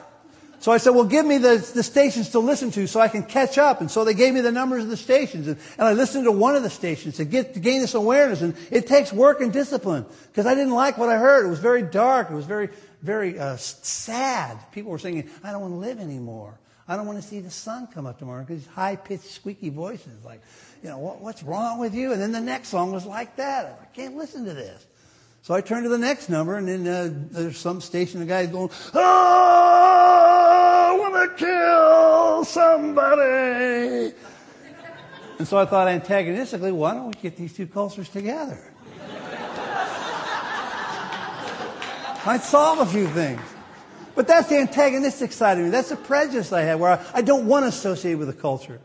So 0.60 0.72
I 0.72 0.78
said, 0.78 0.92
well, 0.92 1.06
give 1.06 1.26
me 1.26 1.40
the, 1.40 1.68
the 1.74 1.82
stations 1.82 2.30
to 2.30 2.40
listen 2.40 2.70
to 2.70 2.86
so 2.86 3.00
I 3.00 3.08
can 3.08 3.24
catch 3.24 3.58
up. 3.58 3.82
And 3.82 3.90
so 3.90 4.06
they 4.06 4.14
gave 4.14 4.36
me 4.36 4.42
the 4.42 4.52
numbers 4.52 4.84
of 4.84 4.92
the 4.92 4.98
stations. 4.98 5.48
And, 5.48 5.58
and 5.80 5.88
I 5.88 5.94
listened 5.94 6.26
to 6.26 6.32
one 6.32 6.56
of 6.56 6.62
the 6.62 6.70
stations 6.70 7.18
to 7.18 7.26
get, 7.26 7.56
to 7.56 7.60
gain 7.60 7.82
this 7.82 7.96
awareness. 7.96 8.44
And 8.44 8.56
it 8.70 8.86
takes 8.86 9.12
work 9.12 9.42
and 9.42 9.52
discipline 9.52 10.06
because 10.28 10.46
I 10.46 10.54
didn't 10.54 10.76
like 10.76 11.00
what 11.00 11.10
I 11.10 11.18
heard. 11.18 11.44
It 11.44 11.50
was 11.50 11.58
very 11.58 11.82
dark. 11.82 12.30
It 12.30 12.36
was 12.36 12.46
very, 12.46 12.70
very 13.02 13.40
uh, 13.40 13.58
sad. 13.58 14.60
People 14.74 14.92
were 14.92 15.00
singing, 15.00 15.28
I 15.44 15.54
don't 15.54 15.62
want 15.62 15.74
to 15.74 15.80
live 15.80 16.00
anymore. 16.00 16.60
I 16.88 16.96
don't 16.96 17.06
want 17.06 17.22
to 17.22 17.28
see 17.28 17.40
the 17.40 17.52
sun 17.52 17.88
come 17.88 18.06
up 18.06 18.18
tomorrow 18.18 18.44
because 18.44 18.66
high 18.68 18.96
pitched, 18.96 19.26
squeaky 19.26 19.70
voices 19.70 20.26
like, 20.26 20.42
you 20.84 20.90
know, 20.90 20.98
what, 20.98 21.22
what's 21.22 21.44
wrong 21.44 21.80
with 21.80 21.94
you? 21.94 22.14
And 22.14 22.22
then 22.22 22.32
the 22.32 22.40
next 22.42 22.70
song 22.70 22.92
was 22.92 23.06
like 23.06 23.36
that. 23.36 23.80
I 23.82 23.86
can't 23.96 24.16
listen 24.16 24.46
to 24.46 24.54
this. 24.54 24.86
So 25.42 25.54
I 25.54 25.62
turned 25.62 25.84
to 25.84 25.90
the 25.90 25.98
next 25.98 26.30
number, 26.30 26.58
and 26.58 26.68
then 26.68 26.88
uh, 26.88 27.10
there's 27.32 27.58
some 27.58 27.82
station, 27.82 28.20
the 28.20 28.26
guy's 28.26 28.50
going, 28.50 28.70
Oh, 28.94 29.00
I 30.92 30.98
want 31.00 31.38
to 31.38 31.46
kill 31.46 32.46
somebody. 32.46 34.14
and 35.40 35.48
so 35.48 35.58
I 35.58 35.66
thought 35.66 35.88
antagonistically, 35.88 36.72
why 36.72 36.94
don't 36.94 37.08
we 37.08 37.14
get 37.22 37.36
these 37.36 37.54
two 37.54 37.68
cultures 37.68 38.10
together? 38.10 38.60
I'd 42.26 42.42
solve 42.44 42.80
a 42.80 42.86
few 42.86 43.08
things. 43.08 43.42
But 44.16 44.28
that's 44.28 44.50
the 44.50 44.58
antagonistic 44.58 45.32
side 45.32 45.58
of 45.58 45.64
me. 45.64 45.70
That's 45.70 45.90
the 45.90 45.96
prejudice 45.96 46.52
I 46.52 46.62
have, 46.62 46.80
where 46.82 46.92
I, 46.92 47.06
I 47.16 47.22
don't 47.22 47.48
want 47.48 47.64
to 47.64 47.70
associate 47.70 48.16
with 48.16 48.28
a 48.28 48.34
culture. 48.34 48.82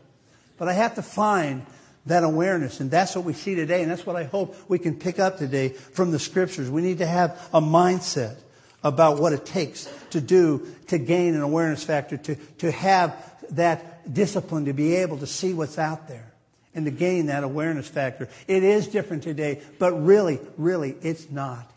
But 0.57 0.69
I 0.69 0.73
have 0.73 0.95
to 0.95 1.01
find 1.01 1.65
that 2.05 2.23
awareness. 2.23 2.79
And 2.79 2.91
that's 2.91 3.15
what 3.15 3.25
we 3.25 3.33
see 3.33 3.55
today. 3.55 3.81
And 3.81 3.91
that's 3.91 4.05
what 4.05 4.15
I 4.15 4.23
hope 4.23 4.55
we 4.67 4.79
can 4.79 4.95
pick 4.95 5.19
up 5.19 5.37
today 5.37 5.69
from 5.69 6.11
the 6.11 6.19
scriptures. 6.19 6.69
We 6.69 6.81
need 6.81 6.99
to 6.99 7.05
have 7.05 7.49
a 7.53 7.61
mindset 7.61 8.35
about 8.83 9.19
what 9.19 9.33
it 9.33 9.45
takes 9.45 9.91
to 10.11 10.21
do 10.21 10.67
to 10.87 10.99
gain 10.99 11.33
an 11.33 11.41
awareness 11.41 11.83
factor, 11.83 12.17
to, 12.17 12.35
to 12.59 12.71
have 12.71 13.15
that 13.51 14.13
discipline 14.13 14.65
to 14.65 14.73
be 14.73 14.95
able 14.97 15.17
to 15.17 15.27
see 15.27 15.53
what's 15.53 15.79
out 15.79 16.07
there 16.07 16.31
and 16.75 16.85
to 16.85 16.91
gain 16.91 17.27
that 17.27 17.43
awareness 17.43 17.87
factor. 17.87 18.29
It 18.47 18.63
is 18.63 18.87
different 18.87 19.23
today, 19.23 19.61
but 19.79 19.93
really, 19.93 20.39
really, 20.57 20.95
it's 21.01 21.31
not. 21.31 21.71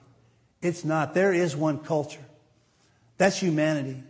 It's 0.60 0.84
not. 0.84 1.14
There 1.14 1.32
is 1.32 1.56
one 1.56 1.78
culture. 1.78 2.20
That's 3.16 3.38
humanity. 3.38 4.02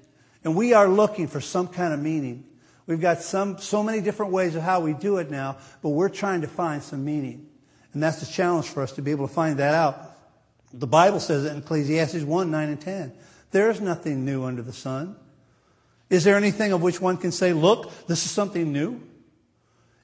And 0.42 0.56
we 0.56 0.72
are 0.72 0.88
looking 0.88 1.28
for 1.28 1.40
some 1.40 1.68
kind 1.68 1.92
of 1.92 2.00
meaning. 2.00 2.44
We've 2.88 3.00
got 3.00 3.20
some, 3.20 3.58
so 3.58 3.82
many 3.82 4.00
different 4.00 4.32
ways 4.32 4.54
of 4.54 4.62
how 4.62 4.80
we 4.80 4.94
do 4.94 5.18
it 5.18 5.30
now, 5.30 5.58
but 5.82 5.90
we're 5.90 6.08
trying 6.08 6.40
to 6.40 6.48
find 6.48 6.82
some 6.82 7.04
meaning. 7.04 7.46
And 7.92 8.02
that's 8.02 8.20
the 8.20 8.26
challenge 8.26 8.66
for 8.66 8.82
us 8.82 8.92
to 8.92 9.02
be 9.02 9.10
able 9.10 9.28
to 9.28 9.34
find 9.34 9.58
that 9.58 9.74
out. 9.74 10.16
The 10.72 10.86
Bible 10.86 11.20
says 11.20 11.44
it 11.44 11.52
in 11.52 11.58
Ecclesiastes 11.58 12.24
1 12.24 12.50
9 12.50 12.68
and 12.68 12.80
10. 12.80 13.12
There 13.50 13.70
is 13.70 13.82
nothing 13.82 14.24
new 14.24 14.44
under 14.44 14.62
the 14.62 14.72
sun. 14.72 15.16
Is 16.08 16.24
there 16.24 16.36
anything 16.36 16.72
of 16.72 16.80
which 16.80 16.98
one 16.98 17.18
can 17.18 17.30
say, 17.30 17.52
look, 17.52 18.06
this 18.06 18.24
is 18.24 18.30
something 18.30 18.72
new? 18.72 19.02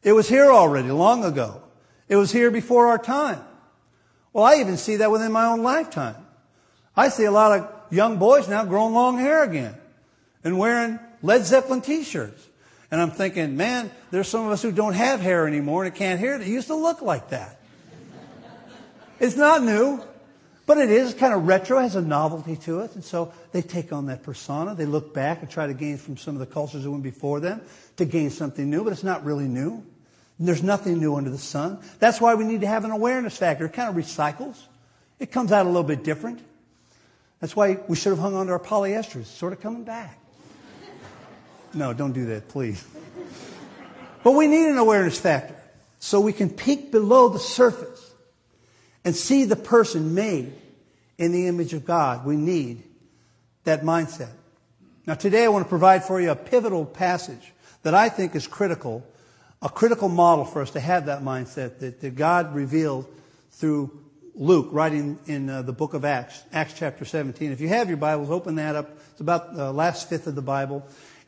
It 0.02 0.12
was 0.12 0.28
here 0.28 0.52
already, 0.52 0.90
long 0.90 1.24
ago. 1.24 1.62
It 2.06 2.16
was 2.16 2.30
here 2.30 2.50
before 2.50 2.88
our 2.88 2.98
time. 2.98 3.40
Well, 4.34 4.44
I 4.44 4.56
even 4.56 4.76
see 4.76 4.96
that 4.96 5.10
within 5.10 5.32
my 5.32 5.46
own 5.46 5.62
lifetime. 5.62 6.16
I 6.94 7.08
see 7.08 7.24
a 7.24 7.30
lot 7.30 7.58
of 7.58 7.70
young 7.90 8.18
boys 8.18 8.46
now 8.46 8.66
growing 8.66 8.92
long 8.92 9.16
hair 9.16 9.42
again 9.42 9.74
and 10.42 10.58
wearing 10.58 10.98
Led 11.22 11.46
Zeppelin 11.46 11.80
t-shirts. 11.80 12.48
And 12.94 13.02
I'm 13.02 13.10
thinking, 13.10 13.56
man, 13.56 13.90
there's 14.12 14.28
some 14.28 14.46
of 14.46 14.52
us 14.52 14.62
who 14.62 14.70
don't 14.70 14.92
have 14.92 15.18
hair 15.18 15.48
anymore 15.48 15.84
and 15.84 15.92
can't 15.92 16.20
hear 16.20 16.36
it. 16.36 16.42
It 16.42 16.46
used 16.46 16.68
to 16.68 16.76
look 16.76 17.02
like 17.02 17.30
that. 17.30 17.58
it's 19.18 19.34
not 19.34 19.64
new. 19.64 20.00
But 20.64 20.78
it 20.78 20.92
is 20.92 21.12
kind 21.12 21.34
of 21.34 21.44
retro, 21.44 21.80
has 21.80 21.96
a 21.96 22.00
novelty 22.00 22.54
to 22.58 22.82
it. 22.82 22.94
And 22.94 23.02
so 23.02 23.32
they 23.50 23.62
take 23.62 23.92
on 23.92 24.06
that 24.06 24.22
persona. 24.22 24.76
They 24.76 24.86
look 24.86 25.12
back 25.12 25.42
and 25.42 25.50
try 25.50 25.66
to 25.66 25.74
gain 25.74 25.96
from 25.96 26.16
some 26.16 26.36
of 26.36 26.38
the 26.38 26.46
cultures 26.46 26.84
that 26.84 26.90
went 26.92 27.02
before 27.02 27.40
them 27.40 27.62
to 27.96 28.04
gain 28.04 28.30
something 28.30 28.70
new, 28.70 28.84
but 28.84 28.92
it's 28.92 29.02
not 29.02 29.24
really 29.24 29.48
new. 29.48 29.84
And 30.38 30.46
there's 30.46 30.62
nothing 30.62 31.00
new 31.00 31.16
under 31.16 31.30
the 31.30 31.36
sun. 31.36 31.80
That's 31.98 32.20
why 32.20 32.36
we 32.36 32.44
need 32.44 32.60
to 32.60 32.68
have 32.68 32.84
an 32.84 32.92
awareness 32.92 33.36
factor. 33.36 33.66
It 33.66 33.72
kind 33.72 33.88
of 33.88 33.96
recycles. 33.96 34.62
It 35.18 35.32
comes 35.32 35.50
out 35.50 35.66
a 35.66 35.68
little 35.68 35.82
bit 35.82 36.04
different. 36.04 36.38
That's 37.40 37.56
why 37.56 37.80
we 37.88 37.96
should 37.96 38.10
have 38.10 38.20
hung 38.20 38.36
on 38.36 38.46
to 38.46 38.52
our 38.52 38.60
polyesters. 38.60 39.22
It's 39.22 39.30
sort 39.30 39.52
of 39.52 39.60
coming 39.60 39.82
back. 39.82 40.20
No, 41.74 41.92
don't 41.92 42.12
do 42.12 42.26
that, 42.26 42.48
please. 42.48 42.84
But 44.22 44.32
we 44.32 44.46
need 44.46 44.68
an 44.68 44.78
awareness 44.78 45.18
factor 45.18 45.56
so 45.98 46.20
we 46.20 46.32
can 46.32 46.50
peek 46.50 46.92
below 46.92 47.28
the 47.28 47.38
surface 47.38 48.12
and 49.04 49.14
see 49.14 49.44
the 49.44 49.56
person 49.56 50.14
made 50.14 50.52
in 51.18 51.32
the 51.32 51.46
image 51.46 51.74
of 51.74 51.84
God. 51.84 52.24
We 52.24 52.36
need 52.36 52.82
that 53.64 53.82
mindset. 53.82 54.30
Now, 55.06 55.14
today 55.14 55.44
I 55.44 55.48
want 55.48 55.64
to 55.64 55.68
provide 55.68 56.04
for 56.04 56.20
you 56.20 56.30
a 56.30 56.36
pivotal 56.36 56.86
passage 56.86 57.52
that 57.82 57.94
I 57.94 58.08
think 58.08 58.34
is 58.34 58.46
critical, 58.46 59.06
a 59.60 59.68
critical 59.68 60.08
model 60.08 60.44
for 60.44 60.62
us 60.62 60.70
to 60.70 60.80
have 60.80 61.06
that 61.06 61.22
mindset 61.22 61.80
that, 61.80 62.00
that 62.00 62.14
God 62.14 62.54
revealed 62.54 63.06
through 63.50 63.90
Luke, 64.34 64.68
writing 64.72 65.18
in 65.26 65.48
uh, 65.48 65.62
the 65.62 65.72
book 65.72 65.94
of 65.94 66.04
Acts, 66.04 66.42
Acts 66.52 66.74
chapter 66.76 67.04
17. 67.04 67.52
If 67.52 67.60
you 67.60 67.68
have 67.68 67.88
your 67.88 67.98
Bibles, 67.98 68.30
open 68.30 68.56
that 68.56 68.74
up. 68.74 68.90
It's 69.12 69.20
about 69.20 69.54
the 69.54 69.72
last 69.72 70.08
fifth 70.08 70.26
of 70.26 70.34
the 70.34 70.42
Bible. 70.42 70.84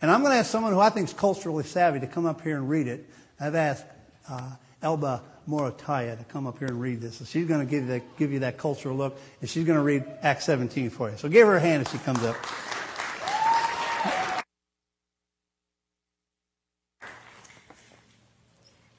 And 0.06 0.12
I'm 0.12 0.20
going 0.20 0.34
to 0.34 0.38
ask 0.38 0.52
someone 0.52 0.72
who 0.72 0.78
I 0.78 0.88
think 0.88 1.08
is 1.08 1.14
culturally 1.14 1.64
savvy 1.64 1.98
to 1.98 2.06
come 2.06 2.26
up 2.26 2.40
here 2.40 2.54
and 2.54 2.68
read 2.68 2.86
it. 2.86 3.10
I've 3.40 3.56
asked 3.56 3.84
uh, 4.30 4.52
Elba 4.80 5.20
Morataya 5.48 6.16
to 6.16 6.22
come 6.26 6.46
up 6.46 6.60
here 6.60 6.68
and 6.68 6.80
read 6.80 7.00
this. 7.00 7.16
So 7.16 7.24
she's 7.24 7.48
going 7.48 7.58
to 7.58 7.68
give 7.68 7.82
you, 7.82 7.88
that, 7.88 8.16
give 8.16 8.30
you 8.30 8.38
that 8.38 8.56
cultural 8.56 8.96
look, 8.96 9.18
and 9.40 9.50
she's 9.50 9.64
going 9.64 9.76
to 9.76 9.82
read 9.82 10.04
Acts 10.22 10.44
17 10.44 10.90
for 10.90 11.10
you. 11.10 11.16
So 11.16 11.28
give 11.28 11.48
her 11.48 11.56
a 11.56 11.60
hand 11.60 11.84
as 11.84 11.90
she 11.90 11.98
comes 11.98 12.22
up. 12.22 12.36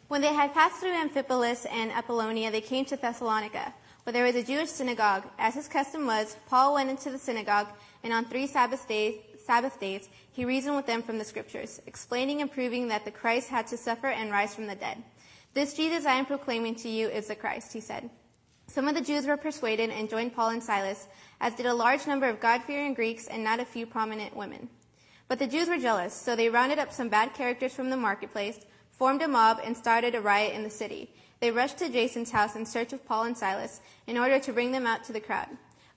When 0.10 0.20
they 0.20 0.34
had 0.34 0.54
passed 0.54 0.82
through 0.82 0.92
Amphipolis 0.92 1.66
and 1.72 1.90
Apollonia, 1.94 2.52
they 2.52 2.60
came 2.60 2.84
to 2.84 2.98
Thessalonica, 2.98 3.74
where 4.04 4.12
there 4.12 4.26
was 4.26 4.36
a 4.36 4.44
Jewish 4.44 4.72
synagogue. 4.72 5.24
As 5.40 5.54
his 5.54 5.70
custom 5.70 6.06
was, 6.06 6.36
Paul 6.50 6.74
went 6.74 6.90
into 6.90 7.10
the 7.10 7.18
synagogue, 7.18 7.70
and 8.04 8.12
on 8.12 8.26
three 8.26 8.46
Sabbath 8.46 8.86
days, 8.90 9.22
Sabbath 9.48 9.80
days, 9.80 10.10
he 10.32 10.46
reasoned 10.46 10.76
with 10.76 10.86
them 10.86 11.02
from 11.02 11.18
the 11.18 11.26
scriptures, 11.26 11.82
explaining 11.88 12.42
and 12.42 12.52
proving 12.52 12.90
that 12.90 13.06
the 13.06 13.12
Christ 13.12 13.50
had 13.50 13.66
to 13.68 13.78
suffer 13.78 14.08
and 14.08 14.32
rise 14.32 14.54
from 14.54 14.68
the 14.68 14.76
dead 14.76 15.02
this 15.58 15.74
Jesus 15.74 16.06
I 16.06 16.14
am 16.14 16.28
proclaiming 16.28 16.76
to 16.76 16.88
you 16.88 17.08
is 17.08 17.30
the 17.30 17.36
Christ, 17.36 17.74
he 17.74 17.80
said. 17.80 18.12
Some 18.68 18.88
of 18.88 18.94
the 18.94 19.02
Jews 19.02 19.26
were 19.26 19.38
persuaded 19.38 19.90
and 19.90 20.08
joined 20.08 20.36
Paul 20.36 20.52
and 20.52 20.62
Silas, 20.62 21.08
as 21.42 21.56
did 21.56 21.66
a 21.66 21.74
large 21.74 22.06
number 22.06 22.30
of 22.30 22.40
God 22.40 22.62
fearing 22.62 22.94
Greeks 22.94 23.26
and 23.26 23.44
not 23.44 23.60
a 23.60 23.66
few 23.66 23.88
prominent 23.88 24.36
women. 24.36 24.70
But 25.28 25.40
the 25.40 25.48
Jews 25.48 25.68
were 25.68 25.80
jealous, 25.80 26.14
so 26.14 26.36
they 26.36 26.50
rounded 26.50 26.78
up 26.78 26.94
some 26.94 27.10
bad 27.10 27.34
characters 27.34 27.74
from 27.74 27.90
the 27.90 27.98
marketplace, 27.98 28.60
formed 28.92 29.24
a 29.24 29.28
mob, 29.28 29.60
and 29.64 29.76
started 29.76 30.14
a 30.14 30.22
riot 30.22 30.54
in 30.54 30.62
the 30.62 30.70
city. 30.70 31.10
They 31.40 31.50
rushed 31.50 31.80
to 31.80 31.90
Jason's 31.90 32.30
house 32.30 32.56
in 32.56 32.64
search 32.64 32.94
of 32.94 33.04
Paul 33.04 33.24
and 33.24 33.36
Silas 33.36 33.82
in 34.06 34.16
order 34.16 34.38
to 34.38 34.54
bring 34.54 34.72
them 34.72 34.86
out 34.86 35.06
to 35.06 35.12
the 35.12 35.20
crowd. 35.20 35.50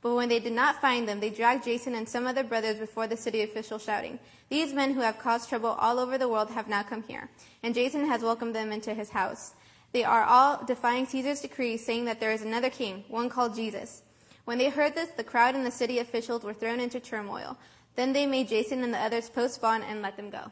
But 0.02 0.14
when 0.14 0.28
they 0.28 0.40
did 0.40 0.52
not 0.52 0.80
find 0.80 1.06
them, 1.06 1.20
they 1.20 1.30
dragged 1.30 1.64
Jason 1.64 1.94
and 1.94 2.08
some 2.08 2.26
other 2.26 2.42
brothers 2.42 2.78
before 2.78 3.06
the 3.06 3.16
city 3.16 3.42
officials, 3.42 3.84
shouting, 3.84 4.18
These 4.48 4.72
men 4.72 4.94
who 4.94 5.00
have 5.00 5.18
caused 5.18 5.48
trouble 5.48 5.70
all 5.70 5.98
over 5.98 6.16
the 6.16 6.28
world 6.28 6.50
have 6.50 6.68
now 6.68 6.82
come 6.82 7.02
here, 7.02 7.28
and 7.62 7.74
Jason 7.74 8.06
has 8.06 8.22
welcomed 8.22 8.54
them 8.54 8.72
into 8.72 8.94
his 8.94 9.10
house. 9.10 9.52
They 9.92 10.04
are 10.04 10.24
all 10.24 10.64
defying 10.64 11.06
Caesar's 11.06 11.42
decree, 11.42 11.76
saying 11.76 12.06
that 12.06 12.20
there 12.20 12.32
is 12.32 12.42
another 12.42 12.70
king, 12.70 13.04
one 13.08 13.28
called 13.28 13.54
Jesus. 13.54 14.02
When 14.44 14.58
they 14.58 14.70
heard 14.70 14.94
this, 14.94 15.10
the 15.10 15.24
crowd 15.24 15.54
and 15.54 15.66
the 15.66 15.70
city 15.70 15.98
officials 15.98 16.44
were 16.44 16.54
thrown 16.54 16.80
into 16.80 17.00
turmoil. 17.00 17.58
Then 17.96 18.12
they 18.12 18.24
made 18.24 18.48
Jason 18.48 18.82
and 18.82 18.94
the 18.94 18.98
others 18.98 19.28
post 19.28 19.60
bond 19.60 19.84
and 19.86 20.00
let 20.00 20.16
them 20.16 20.30
go. 20.30 20.50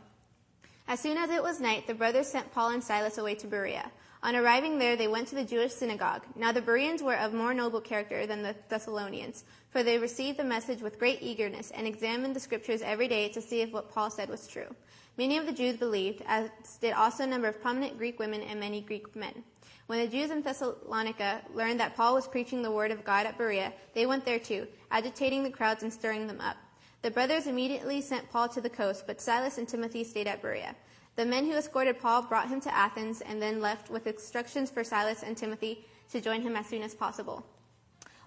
As 0.87 1.01
soon 1.01 1.17
as 1.17 1.31
it 1.31 1.43
was 1.43 1.61
night, 1.61 1.87
the 1.87 1.95
brothers 1.95 2.27
sent 2.27 2.53
Paul 2.53 2.71
and 2.71 2.83
Silas 2.83 3.19
away 3.19 3.35
to 3.37 3.47
Berea. 3.47 3.91
On 4.23 4.35
arriving 4.35 4.79
there, 4.79 4.97
they 4.97 5.07
went 5.07 5.29
to 5.29 5.37
the 5.37 5.45
Jewish 5.45 5.73
synagogue. 5.73 6.25
Now 6.35 6.51
the 6.51 6.61
Bereans 6.61 7.03
were 7.03 7.17
of 7.17 7.33
more 7.33 7.55
noble 7.55 7.81
character 7.81 8.27
than 8.27 8.43
the 8.43 8.57
Thessalonians, 8.69 9.45
for 9.71 9.83
they 9.83 9.97
received 9.97 10.39
the 10.39 10.45
message 10.45 10.83
with 10.83 10.99
great 10.99 11.23
eagerness 11.23 11.71
and 11.71 11.87
examined 11.87 12.35
the 12.35 12.41
scriptures 12.41 12.83
every 12.83 13.07
day 13.07 13.29
to 13.29 13.41
see 13.41 13.61
if 13.61 13.73
what 13.73 13.91
Paul 13.91 14.11
said 14.11 14.29
was 14.29 14.49
true. 14.49 14.75
Many 15.17 15.37
of 15.37 15.47
the 15.47 15.53
Jews 15.53 15.77
believed, 15.77 16.23
as 16.27 16.51
did 16.81 16.95
also 16.95 17.25
a 17.25 17.27
number 17.29 17.47
of 17.47 17.61
prominent 17.61 17.97
Greek 17.97 18.19
women 18.19 18.41
and 18.43 18.59
many 18.59 18.81
Greek 18.81 19.15
men. 19.15 19.45
When 19.87 20.01
the 20.01 20.07
Jews 20.07 20.31
in 20.31 20.43
Thessalonica 20.43 21.43
learned 21.55 21.81
that 21.81 21.97
Paul 21.97 22.15
was 22.15 22.29
preaching 22.29 22.63
the 22.63 22.71
word 22.71 22.91
of 22.91 23.05
God 23.05 23.25
at 23.25 23.39
Berea, 23.39 23.73
they 23.95 24.05
went 24.05 24.25
there 24.25 24.39
too, 24.39 24.67
agitating 24.91 25.45
the 25.45 25.51
crowds 25.51 25.83
and 25.83 25.93
stirring 25.93 26.27
them 26.27 26.41
up. 26.41 26.57
The 27.03 27.11
brothers 27.11 27.47
immediately 27.47 28.01
sent 28.01 28.31
Paul 28.31 28.49
to 28.49 28.61
the 28.61 28.69
coast, 28.69 29.07
but 29.07 29.21
Silas 29.21 29.59
and 29.59 29.69
Timothy 29.69 30.03
stayed 30.03 30.27
at 30.27 30.43
Berea. 30.43 30.75
The 31.19 31.27
men 31.27 31.47
who 31.47 31.57
escorted 31.57 31.99
Paul 31.99 32.23
brought 32.23 32.49
him 32.49 32.61
to 32.61 32.73
Athens 32.73 33.23
and 33.23 33.43
then 33.43 33.61
left 33.61 33.91
with 33.91 34.07
instructions 34.07 34.71
for 34.71 34.85
Silas 34.85 35.25
and 35.25 35.37
Timothy 35.37 35.85
to 36.13 36.21
join 36.21 36.43
him 36.43 36.55
as 36.55 36.69
soon 36.69 36.81
as 36.83 36.95
possible. 36.95 37.45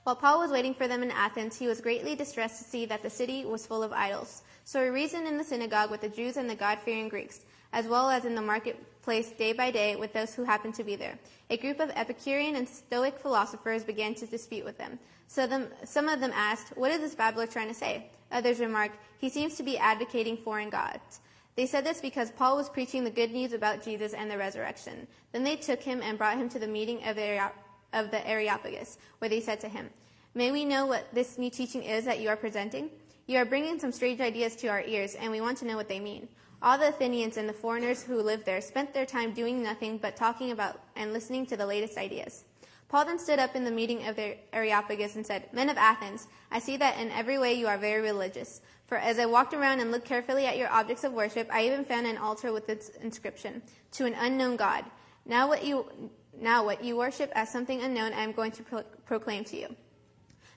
While 0.03 0.17
Paul 0.17 0.39
was 0.39 0.51
waiting 0.51 0.73
for 0.73 0.89
them 0.89 1.01
in 1.01 1.09
Athens, 1.09 1.57
he 1.57 1.67
was 1.67 1.79
greatly 1.79 2.15
distressed 2.15 2.61
to 2.61 2.69
see 2.69 2.85
that 2.87 3.01
the 3.01 3.09
city 3.09 3.45
was 3.45 3.65
full 3.65 3.81
of 3.81 3.93
idols. 3.93 4.41
So 4.65 4.83
he 4.83 4.89
reasoned 4.89 5.25
in 5.25 5.37
the 5.37 5.43
synagogue 5.45 5.89
with 5.89 6.01
the 6.01 6.09
Jews 6.09 6.35
and 6.35 6.49
the 6.49 6.55
God 6.55 6.79
fearing 6.79 7.07
Greeks, 7.07 7.45
as 7.71 7.87
well 7.87 8.09
as 8.09 8.25
in 8.25 8.35
the 8.35 8.41
marketplace 8.41 9.29
day 9.29 9.53
by 9.53 9.71
day 9.71 9.95
with 9.95 10.11
those 10.11 10.35
who 10.35 10.43
happened 10.43 10.73
to 10.75 10.83
be 10.83 10.97
there. 10.97 11.17
A 11.49 11.55
group 11.55 11.79
of 11.79 11.91
Epicurean 11.91 12.57
and 12.57 12.67
Stoic 12.67 13.17
philosophers 13.17 13.85
began 13.85 14.15
to 14.15 14.25
dispute 14.25 14.65
with 14.65 14.77
them. 14.77 14.99
So 15.29 15.47
them, 15.47 15.69
some 15.85 16.09
of 16.09 16.19
them 16.19 16.33
asked, 16.35 16.75
What 16.75 16.91
is 16.91 16.99
this 16.99 17.15
babbler 17.15 17.47
trying 17.47 17.69
to 17.69 17.73
say? 17.73 18.07
Others 18.33 18.59
remarked, 18.59 18.97
He 19.17 19.29
seems 19.29 19.55
to 19.55 19.63
be 19.63 19.77
advocating 19.77 20.35
foreign 20.35 20.69
gods. 20.69 21.21
They 21.55 21.65
said 21.65 21.85
this 21.85 21.99
because 21.99 22.31
Paul 22.31 22.55
was 22.55 22.69
preaching 22.69 23.03
the 23.03 23.09
good 23.09 23.31
news 23.31 23.53
about 23.53 23.83
Jesus 23.83 24.13
and 24.13 24.31
the 24.31 24.37
resurrection. 24.37 25.07
Then 25.31 25.43
they 25.43 25.55
took 25.55 25.81
him 25.81 26.01
and 26.01 26.17
brought 26.17 26.37
him 26.37 26.49
to 26.49 26.59
the 26.59 26.67
meeting 26.67 27.03
of 27.05 27.15
the, 27.15 27.51
of 27.93 28.11
the 28.11 28.25
Areopagus, 28.27 28.97
where 29.19 29.29
they 29.29 29.41
said 29.41 29.59
to 29.61 29.69
him, 29.69 29.89
May 30.33 30.51
we 30.51 30.63
know 30.63 30.85
what 30.85 31.13
this 31.13 31.37
new 31.37 31.49
teaching 31.49 31.83
is 31.83 32.05
that 32.05 32.21
you 32.21 32.29
are 32.29 32.37
presenting? 32.37 32.89
You 33.27 33.37
are 33.37 33.45
bringing 33.45 33.79
some 33.79 33.91
strange 33.91 34.21
ideas 34.21 34.55
to 34.57 34.67
our 34.67 34.81
ears, 34.81 35.15
and 35.15 35.31
we 35.31 35.41
want 35.41 35.57
to 35.57 35.65
know 35.65 35.75
what 35.75 35.89
they 35.89 35.99
mean. 35.99 36.29
All 36.61 36.77
the 36.77 36.89
Athenians 36.89 37.37
and 37.37 37.49
the 37.49 37.53
foreigners 37.53 38.03
who 38.03 38.21
lived 38.21 38.45
there 38.45 38.61
spent 38.61 38.93
their 38.93 39.05
time 39.05 39.33
doing 39.33 39.61
nothing 39.61 39.97
but 39.97 40.15
talking 40.15 40.51
about 40.51 40.79
and 40.95 41.11
listening 41.11 41.45
to 41.47 41.57
the 41.57 41.65
latest 41.65 41.97
ideas. 41.97 42.45
Paul 42.87 43.05
then 43.05 43.19
stood 43.19 43.39
up 43.39 43.55
in 43.55 43.63
the 43.63 43.71
meeting 43.71 44.05
of 44.07 44.15
the 44.15 44.35
Areopagus 44.53 45.15
and 45.15 45.25
said, 45.25 45.47
Men 45.53 45.69
of 45.69 45.77
Athens, 45.77 46.27
I 46.51 46.59
see 46.59 46.77
that 46.77 46.99
in 46.99 47.09
every 47.11 47.39
way 47.39 47.53
you 47.53 47.67
are 47.67 47.77
very 47.77 48.01
religious. 48.01 48.61
For 48.91 48.97
as 48.97 49.19
I 49.19 49.25
walked 49.25 49.53
around 49.53 49.79
and 49.79 49.89
looked 49.89 50.03
carefully 50.03 50.45
at 50.47 50.57
your 50.57 50.67
objects 50.67 51.05
of 51.05 51.13
worship, 51.13 51.47
I 51.49 51.65
even 51.65 51.85
found 51.85 52.05
an 52.07 52.17
altar 52.17 52.51
with 52.51 52.67
its 52.67 52.89
inscription, 53.01 53.61
To 53.93 54.05
an 54.05 54.15
unknown 54.19 54.57
God. 54.57 54.83
Now 55.25 55.47
what 55.47 55.63
you, 55.63 55.89
now 56.37 56.65
what 56.65 56.83
you 56.83 56.97
worship 56.97 57.31
as 57.33 57.49
something 57.49 57.81
unknown, 57.81 58.11
I 58.11 58.23
am 58.23 58.33
going 58.33 58.51
to 58.51 58.63
pro- 58.63 58.83
proclaim 59.05 59.45
to 59.45 59.55
you. 59.55 59.73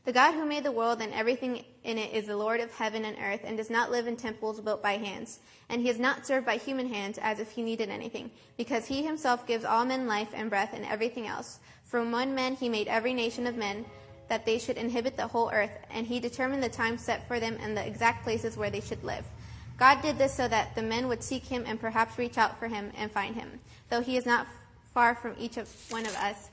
The 0.05 0.12
God 0.12 0.35
who 0.35 0.45
made 0.47 0.64
the 0.64 0.73
world 0.73 1.00
and 1.00 1.14
everything 1.14 1.64
in 1.85 1.97
it 1.97 2.12
is 2.12 2.26
the 2.26 2.37
Lord 2.37 2.59
of 2.59 2.75
heaven 2.75 3.05
and 3.05 3.17
earth 3.23 3.43
and 3.45 3.57
does 3.57 3.71
not 3.71 3.93
live 3.93 4.09
in 4.09 4.17
temples 4.17 4.61
built 4.61 4.83
by 4.83 4.97
hands. 4.97 5.38
And 5.69 5.81
he 5.81 5.88
is 5.88 6.00
not 6.00 6.26
served 6.26 6.45
by 6.45 6.57
human 6.57 6.88
hands 6.88 7.21
as 7.23 7.38
if 7.38 7.53
he 7.53 7.62
needed 7.62 7.88
anything, 7.88 8.33
because 8.57 8.88
he 8.88 9.05
himself 9.05 9.47
gives 9.47 9.64
all 9.64 9.85
men 9.85 10.09
life 10.09 10.31
and 10.35 10.50
breath 10.50 10.73
and 10.75 10.85
everything 10.87 11.29
else. 11.29 11.61
From 11.85 12.11
one 12.11 12.35
man 12.35 12.57
he 12.57 12.69
made 12.69 12.88
every 12.88 13.14
nation 13.14 13.47
of 13.47 13.57
men 13.57 13.85
that 14.28 14.47
they 14.47 14.59
should 14.59 14.76
inhabit 14.76 15.16
the 15.16 15.28
whole 15.28 15.50
earth, 15.52 15.76
and 15.90 16.07
he 16.07 16.21
determined 16.21 16.62
the 16.62 16.69
time 16.69 16.99
set 16.99 17.26
for 17.28 17.38
them 17.40 17.59
and 17.61 17.76
the 17.76 17.87
exact 17.87 18.25
places 18.25 18.57
where 18.57 18.71
they 18.71 18.81
should 18.81 19.04
live. 19.04 19.25
God 19.76 20.02
did 20.02 20.19
this 20.19 20.35
so 20.35 20.47
that 20.49 20.75
the 20.75 20.83
men 20.83 21.09
would 21.09 21.23
seek 21.23 21.47
him 21.47 21.64
and 21.66 21.81
perhaps 21.81 22.19
reach 22.19 22.38
out 22.38 22.59
for 22.59 22.69
him 22.69 22.93
and 22.97 23.11
find 23.11 23.35
him, 23.35 23.59
though 23.90 24.02
he 24.02 24.16
is 24.16 24.26
not 24.26 24.47
far 24.93 25.14
from 25.14 25.35
each 25.38 25.57
of 25.57 25.69
one 25.90 26.07
of 26.07 26.14
us. 26.16 26.50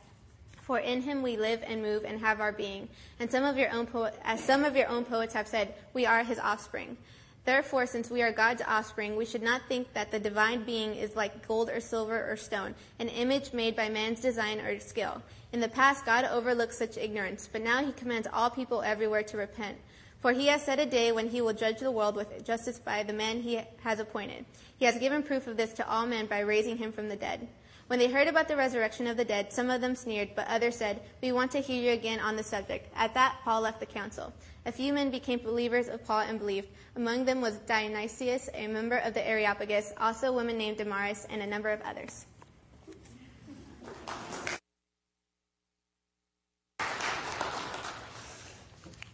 For 0.63 0.79
in 0.79 1.01
him 1.01 1.21
we 1.21 1.37
live 1.37 1.63
and 1.65 1.81
move 1.81 2.03
and 2.03 2.19
have 2.19 2.39
our 2.39 2.51
being. 2.51 2.89
And 3.19 3.29
some 3.29 3.43
of 3.43 3.57
your 3.57 3.71
own 3.71 3.85
po- 3.87 4.11
as 4.23 4.43
some 4.43 4.63
of 4.63 4.75
your 4.75 4.87
own 4.87 5.05
poets 5.05 5.33
have 5.33 5.47
said, 5.47 5.73
we 5.93 6.05
are 6.05 6.23
his 6.23 6.39
offspring. 6.39 6.97
Therefore, 7.43 7.87
since 7.87 8.09
we 8.09 8.21
are 8.21 8.31
God's 8.31 8.61
offspring, 8.61 9.15
we 9.15 9.25
should 9.25 9.41
not 9.41 9.63
think 9.67 9.93
that 9.93 10.11
the 10.11 10.19
divine 10.19 10.63
being 10.63 10.95
is 10.95 11.15
like 11.15 11.47
gold 11.47 11.69
or 11.69 11.79
silver 11.79 12.31
or 12.31 12.37
stone, 12.37 12.75
an 12.99 13.09
image 13.09 13.51
made 13.51 13.75
by 13.75 13.89
man's 13.89 14.21
design 14.21 14.59
or 14.59 14.79
skill. 14.79 15.23
In 15.53 15.60
the 15.60 15.67
past, 15.67 16.05
God 16.05 16.24
overlooked 16.25 16.74
such 16.74 16.98
ignorance, 16.98 17.50
but 17.51 17.62
now 17.62 17.84
he 17.84 17.91
commands 17.91 18.27
all 18.31 18.50
people 18.50 18.81
everywhere 18.81 19.24
to 19.24 19.38
repent. 19.38 19.77
For 20.22 20.31
he 20.31 20.48
has 20.48 20.63
set 20.63 20.79
a 20.79 20.86
day 20.86 21.12
when 21.12 21.29
he 21.29 21.41
will 21.41 21.53
judge 21.53 21.79
the 21.79 21.91
world 21.91 22.15
with 22.15 22.46
justice 22.46 22.79
by 22.79 23.03
the 23.03 23.12
man 23.12 23.41
he 23.41 23.60
has 23.84 24.00
appointed. 24.00 24.46
He 24.77 24.86
has 24.86 24.98
given 24.98 25.24
proof 25.24 25.48
of 25.48 25.58
this 25.58 25.74
to 25.74 25.89
all 25.89 26.05
men 26.05 26.27
by 26.27 26.39
raising 26.39 26.77
him 26.77 26.91
from 26.91 27.10
the 27.10 27.15
dead. 27.15 27.48
When 27.88 28.00
they 28.00 28.08
heard 28.08 28.29
about 28.29 28.48
the 28.48 28.55
resurrection 28.55 29.08
of 29.08 29.17
the 29.17 29.25
dead, 29.25 29.51
some 29.51 29.70
of 29.70 29.81
them 29.81 29.96
sneered, 29.96 30.29
but 30.34 30.48
others 30.48 30.77
said, 30.77 31.01
We 31.22 31.34
want 31.34 31.51
to 31.51 31.60
hear 31.60 31.84
you 31.84 31.91
again 31.91 32.22
on 32.22 32.38
the 32.38 32.43
subject. 32.43 32.88
At 32.96 33.13
that, 33.15 33.39
Paul 33.43 33.62
left 33.62 33.81
the 33.81 33.86
council. 33.86 34.31
A 34.65 34.72
few 34.72 34.93
men 34.93 35.12
became 35.12 35.39
believers 35.39 35.89
of 35.89 36.05
Paul 36.05 36.22
and 36.22 36.39
believed. 36.39 36.70
Among 36.96 37.25
them 37.25 37.41
was 37.41 37.58
Dionysius, 37.58 38.50
a 38.53 38.67
member 38.67 38.98
of 38.98 39.13
the 39.13 39.27
Areopagus, 39.27 39.91
also 39.98 40.27
a 40.27 40.34
woman 40.34 40.58
named 40.58 40.77
Damaris, 40.77 41.27
and 41.29 41.41
a 41.41 41.48
number 41.48 41.67
of 41.67 41.81
others. 41.81 42.25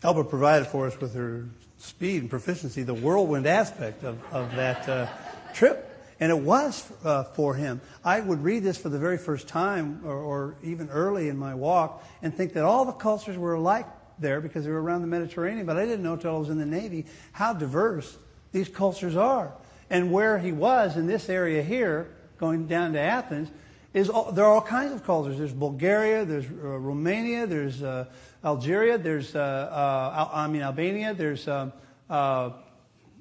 Elba 0.07 0.23
provided 0.23 0.69
for 0.69 0.87
us 0.87 0.97
with 1.01 1.13
her 1.15 1.43
speed 1.79 2.21
and 2.21 2.29
proficiency 2.29 2.81
the 2.81 2.93
whirlwind 2.93 3.45
aspect 3.45 4.05
of, 4.05 4.17
of 4.31 4.55
that 4.55 4.87
uh, 4.87 5.05
trip. 5.53 5.83
And 6.21 6.31
it 6.31 6.39
was 6.39 6.89
uh, 7.03 7.25
for 7.25 7.55
him. 7.55 7.81
I 8.05 8.21
would 8.21 8.41
read 8.41 8.63
this 8.63 8.77
for 8.77 8.87
the 8.87 8.99
very 8.99 9.17
first 9.17 9.49
time, 9.49 9.99
or, 10.05 10.15
or, 10.15 10.55
even 10.63 10.87
early 10.87 11.27
in 11.27 11.35
my 11.35 11.55
walk, 11.55 12.05
and 12.21 12.33
think 12.33 12.53
that 12.53 12.63
all 12.63 12.85
the 12.85 12.93
cultures 12.93 13.37
were 13.37 13.55
alike 13.55 13.85
there 14.17 14.39
because 14.39 14.63
they 14.63 14.71
were 14.71 14.81
around 14.81 15.01
the 15.01 15.07
Mediterranean. 15.07 15.65
But 15.65 15.75
I 15.75 15.83
didn't 15.83 16.03
know 16.03 16.13
until 16.13 16.37
I 16.37 16.39
was 16.39 16.49
in 16.49 16.57
the 16.57 16.65
Navy 16.65 17.05
how 17.33 17.51
diverse 17.51 18.17
these 18.53 18.69
cultures 18.69 19.17
are. 19.17 19.51
And 19.89 20.13
where 20.13 20.39
he 20.39 20.53
was 20.53 20.95
in 20.95 21.07
this 21.07 21.27
area 21.27 21.61
here, 21.61 22.07
going 22.37 22.65
down 22.67 22.93
to 22.93 22.99
Athens, 23.01 23.49
is 23.93 24.09
all, 24.09 24.31
there 24.31 24.45
are 24.45 24.53
all 24.53 24.61
kinds 24.61 24.93
of 24.93 25.03
cultures. 25.03 25.37
There's 25.37 25.51
Bulgaria, 25.51 26.23
there's 26.23 26.45
uh, 26.45 26.49
Romania, 26.49 27.45
there's 27.45 27.83
uh, 27.83 28.05
Algeria, 28.43 28.97
there's 28.97 29.35
uh, 29.35 29.39
uh 29.39 30.29
I 30.33 30.47
mean 30.47 30.61
Albania, 30.61 31.13
there's 31.13 31.47
um, 31.47 31.73
uh, 32.09 32.51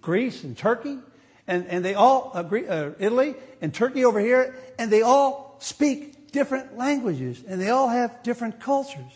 Greece 0.01 0.45
and 0.45 0.57
Turkey 0.57 0.99
and, 1.49 1.67
and 1.69 1.85
they 1.85 1.95
all 1.95 2.33
agree, 2.35 2.67
uh, 2.67 2.91
Italy 2.99 3.35
and 3.61 3.73
Turkey 3.73 4.05
over 4.05 4.21
here, 4.21 4.55
and 4.79 4.91
they 4.91 5.03
all 5.03 5.57
speak 5.61 6.33
different 6.33 6.77
languages, 6.77 7.43
and 7.47 7.61
they 7.61 7.71
all 7.71 7.89
have 7.89 8.23
different 8.23 8.61
cultures. 8.61 9.13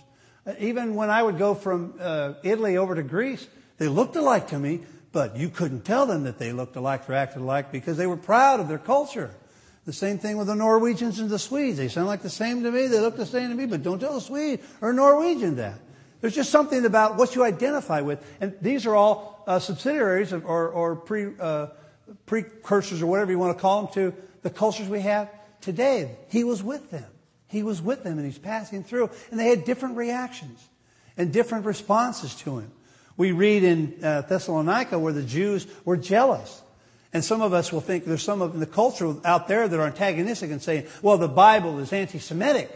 Uh, 0.47 0.55
even 0.59 0.95
when 0.95 1.11
I 1.11 1.23
would 1.23 1.39
go 1.39 1.55
from 1.55 1.95
uh, 2.01 2.35
Italy 2.43 2.77
over 2.77 2.95
to 2.95 3.03
Greece, 3.03 3.47
they 3.79 3.89
looked 3.89 4.17
alike 4.17 4.49
to 4.49 4.59
me, 4.59 4.81
but 5.13 5.37
you 5.37 5.49
couldn't 5.49 5.85
tell 5.85 6.07
them 6.07 6.25
that 6.25 6.39
they 6.39 6.53
looked 6.53 6.77
alike 6.77 7.09
or 7.11 7.15
acted 7.15 7.43
alike 7.43 7.73
because 7.73 7.97
they 7.97 8.07
were 8.07 8.17
proud 8.17 8.61
of 8.61 8.69
their 8.69 8.79
culture. 8.79 9.35
The 9.87 9.93
same 9.93 10.19
thing 10.19 10.37
with 10.37 10.47
the 10.47 10.55
Norwegians 10.55 11.19
and 11.19 11.29
the 11.29 11.39
Swedes. 11.39 11.79
They 11.79 11.89
sound 11.89 12.07
like 12.07 12.23
the 12.23 12.31
same 12.31 12.63
to 12.63 12.71
me, 12.71 12.87
they 12.87 13.01
look 13.01 13.17
the 13.17 13.27
same 13.27 13.49
to 13.49 13.55
me, 13.55 13.67
but 13.67 13.83
don't 13.83 13.99
tell 13.99 14.17
a 14.17 14.21
Swede 14.21 14.61
or 14.81 14.91
a 14.91 14.95
Norwegian 14.95 15.57
that. 15.57 15.81
There's 16.21 16.35
just 16.35 16.51
something 16.51 16.85
about 16.85 17.17
what 17.17 17.35
you 17.35 17.45
identify 17.45 18.01
with. 18.03 18.25
And 18.41 18.55
these 18.61 18.87
are 18.87 18.95
all 18.95 19.43
uh, 19.47 19.59
subsidiaries 19.59 20.33
of, 20.33 20.45
or, 20.45 20.69
or 20.69 20.97
pre, 20.97 21.29
uh, 21.39 21.69
precursors 22.27 23.03
or 23.03 23.07
whatever 23.07 23.31
you 23.31 23.39
want 23.39 23.57
to 23.57 23.61
call 23.61 23.83
them 23.83 23.95
to 23.95 24.15
the 24.43 24.51
cultures 24.51 24.89
we 24.89 25.01
have 25.01 25.31
today. 25.61 26.17
He 26.29 26.45
was 26.45 26.63
with 26.63 26.91
them. 26.91 27.07
He 27.49 27.63
was 27.63 27.83
with 27.83 28.05
them 28.05 28.19
and 28.19 28.27
he's 28.27 28.39
passing 28.39 28.85
through. 28.85 29.11
And 29.31 29.41
they 29.41 29.49
had 29.49 29.65
different 29.65 29.97
reactions 29.97 30.61
and 31.17 31.33
different 31.33 31.65
responses 31.65 32.35
to 32.37 32.59
him. 32.59 32.71
We 33.17 33.33
read 33.33 33.65
in 33.65 34.03
uh, 34.03 34.23
Thessalonica 34.23 34.99
where 34.99 35.13
the 35.13 35.23
Jews 35.23 35.67
were 35.85 35.97
jealous. 35.97 36.63
And 37.13 37.25
some 37.25 37.43
of 37.43 37.53
us 37.53 37.73
will 37.73 37.81
think 37.81 38.05
there's 38.05 38.23
some 38.23 38.41
of 38.41 38.59
the 38.59 38.67
culture 38.67 39.17
out 39.25 39.49
there 39.49 39.67
that 39.67 39.81
are 39.81 39.87
antagonistic 39.87 40.51
and 40.51 40.63
saying, 40.63 40.87
well, 41.03 41.19
the 41.19 41.29
Bible 41.29 41.81
is 41.81 41.93
anti 41.93 42.19
Semitic. 42.19 42.71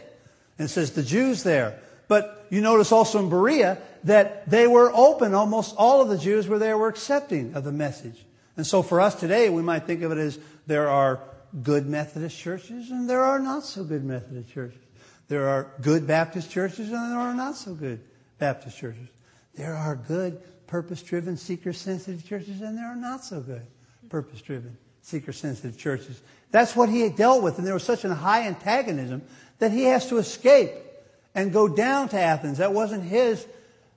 And 0.59 0.69
says 0.69 0.91
the 0.91 1.03
Jews 1.03 1.43
there. 1.43 1.79
But 2.07 2.44
you 2.55 2.61
notice 2.61 2.93
also 2.93 3.19
in 3.19 3.29
Berea 3.29 3.77
that 4.05 4.49
they 4.49 4.65
were 4.65 4.89
open. 4.93 5.33
Almost 5.33 5.75
all 5.77 6.01
of 6.01 6.07
the 6.07 6.17
Jews 6.17 6.47
were 6.47 6.57
there 6.57 6.77
were 6.77 6.87
accepting 6.87 7.53
of 7.53 7.65
the 7.65 7.71
message. 7.73 8.25
And 8.55 8.65
so 8.65 8.81
for 8.81 9.01
us 9.01 9.13
today, 9.13 9.49
we 9.49 9.61
might 9.61 9.85
think 9.85 10.03
of 10.03 10.13
it 10.13 10.17
as 10.17 10.39
there 10.65 10.87
are 10.87 11.19
good 11.63 11.85
Methodist 11.85 12.37
churches 12.37 12.91
and 12.91 13.09
there 13.09 13.21
are 13.21 13.39
not 13.39 13.65
so 13.65 13.83
good 13.83 14.05
Methodist 14.05 14.49
churches. 14.49 14.79
There 15.27 15.49
are 15.49 15.67
good 15.81 16.07
Baptist 16.07 16.49
churches 16.49 16.91
and 16.91 17.11
there 17.11 17.19
are 17.19 17.33
not 17.33 17.57
so 17.57 17.73
good 17.73 17.99
Baptist 18.39 18.77
churches. 18.77 19.09
There 19.55 19.75
are 19.75 19.97
good 19.97 20.41
purpose 20.65 21.03
driven, 21.03 21.35
seeker 21.35 21.73
sensitive 21.73 22.25
churches 22.25 22.61
and 22.61 22.77
there 22.77 22.87
are 22.87 22.95
not 22.95 23.25
so 23.25 23.41
good 23.41 23.65
purpose 24.07 24.41
driven, 24.41 24.77
seeker 25.01 25.33
sensitive 25.33 25.77
churches. 25.77 26.21
That's 26.51 26.73
what 26.73 26.87
he 26.87 27.09
dealt 27.09 27.43
with. 27.43 27.57
And 27.57 27.67
there 27.67 27.73
was 27.73 27.83
such 27.83 28.05
a 28.05 28.15
high 28.15 28.47
antagonism 28.47 29.23
that 29.59 29.71
he 29.71 29.83
has 29.83 30.07
to 30.07 30.19
escape 30.19 30.84
and 31.35 31.53
go 31.53 31.67
down 31.67 32.09
to 32.09 32.19
Athens. 32.19 32.57
That 32.57 32.73
wasn't 32.73 33.03
his 33.03 33.45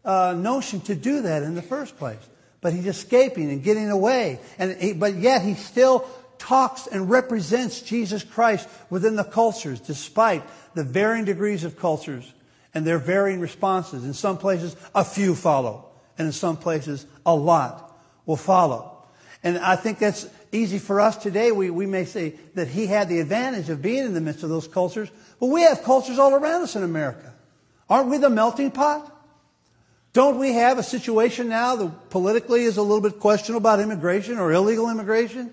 uh, 0.05 0.35
notion 0.37 0.81
to 0.83 0.94
do 0.94 1.22
that 1.22 1.42
in 1.42 1.55
the 1.55 1.62
first 1.62 1.96
place 1.96 2.20
but 2.61 2.72
he's 2.72 2.87
escaping 2.87 3.51
and 3.51 3.62
getting 3.62 3.90
away. 3.90 4.40
And 4.59 4.77
he, 4.81 4.92
but 4.92 5.14
yet 5.14 5.42
he 5.42 5.55
still 5.55 6.09
talks 6.38 6.87
and 6.87 7.11
represents 7.11 7.83
Jesus 7.83 8.22
Christ 8.22 8.68
within 8.90 9.16
the 9.16 9.24
cultures, 9.24 9.81
despite 9.81 10.42
the 10.74 10.85
varying 10.85 11.24
degrees 11.24 11.64
of 11.64 11.79
cultures 11.79 12.33
and 12.74 12.87
their 12.87 12.98
varying 12.98 13.40
responses. 13.40 14.05
In 14.05 14.14
some 14.14 14.38
places, 14.38 14.77
a 14.94 15.05
few 15.05 15.35
follow, 15.35 15.88
and 16.16 16.27
in 16.27 16.33
some 16.33 16.57
places, 16.57 17.07
a 17.24 17.35
lot 17.35 17.96
will 18.27 18.37
follow. 18.37 18.94
And 19.42 19.59
I 19.59 19.77
think 19.77 19.98
that's 19.98 20.29
easy 20.53 20.79
for 20.79 21.01
us 21.01 21.17
today. 21.17 21.53
We, 21.53 21.71
we 21.71 21.87
may 21.87 22.05
say 22.05 22.35
that 22.55 22.69
he 22.69 22.87
had 22.87 23.09
the 23.09 23.21
advantage 23.21 23.69
of 23.69 23.83
being 23.83 24.05
in 24.05 24.15
the 24.15 24.21
midst 24.21 24.43
of 24.43 24.49
those 24.49 24.69
cultures, 24.69 25.11
but 25.41 25.47
we 25.47 25.63
have 25.63 25.83
cultures 25.83 26.19
all 26.19 26.35
around 26.35 26.63
us 26.63 26.77
in 26.77 26.83
America. 26.83 27.33
Aren't 27.89 28.09
we 28.09 28.19
the 28.19 28.31
melting 28.31 28.71
pot? 28.71 29.15
Don't 30.13 30.39
we 30.39 30.55
have 30.55 30.79
a 30.79 30.83
situation 30.83 31.49
now 31.49 31.77
that 31.77 32.11
politically 32.11 32.65
is 32.65 32.77
a 32.77 32.83
little 32.83 33.01
bit 33.01 33.21
questionable 33.21 33.59
about 33.59 33.81
immigration 33.81 34.39
or 34.39 34.53
illegal 34.53 34.91
immigration? 34.91 35.53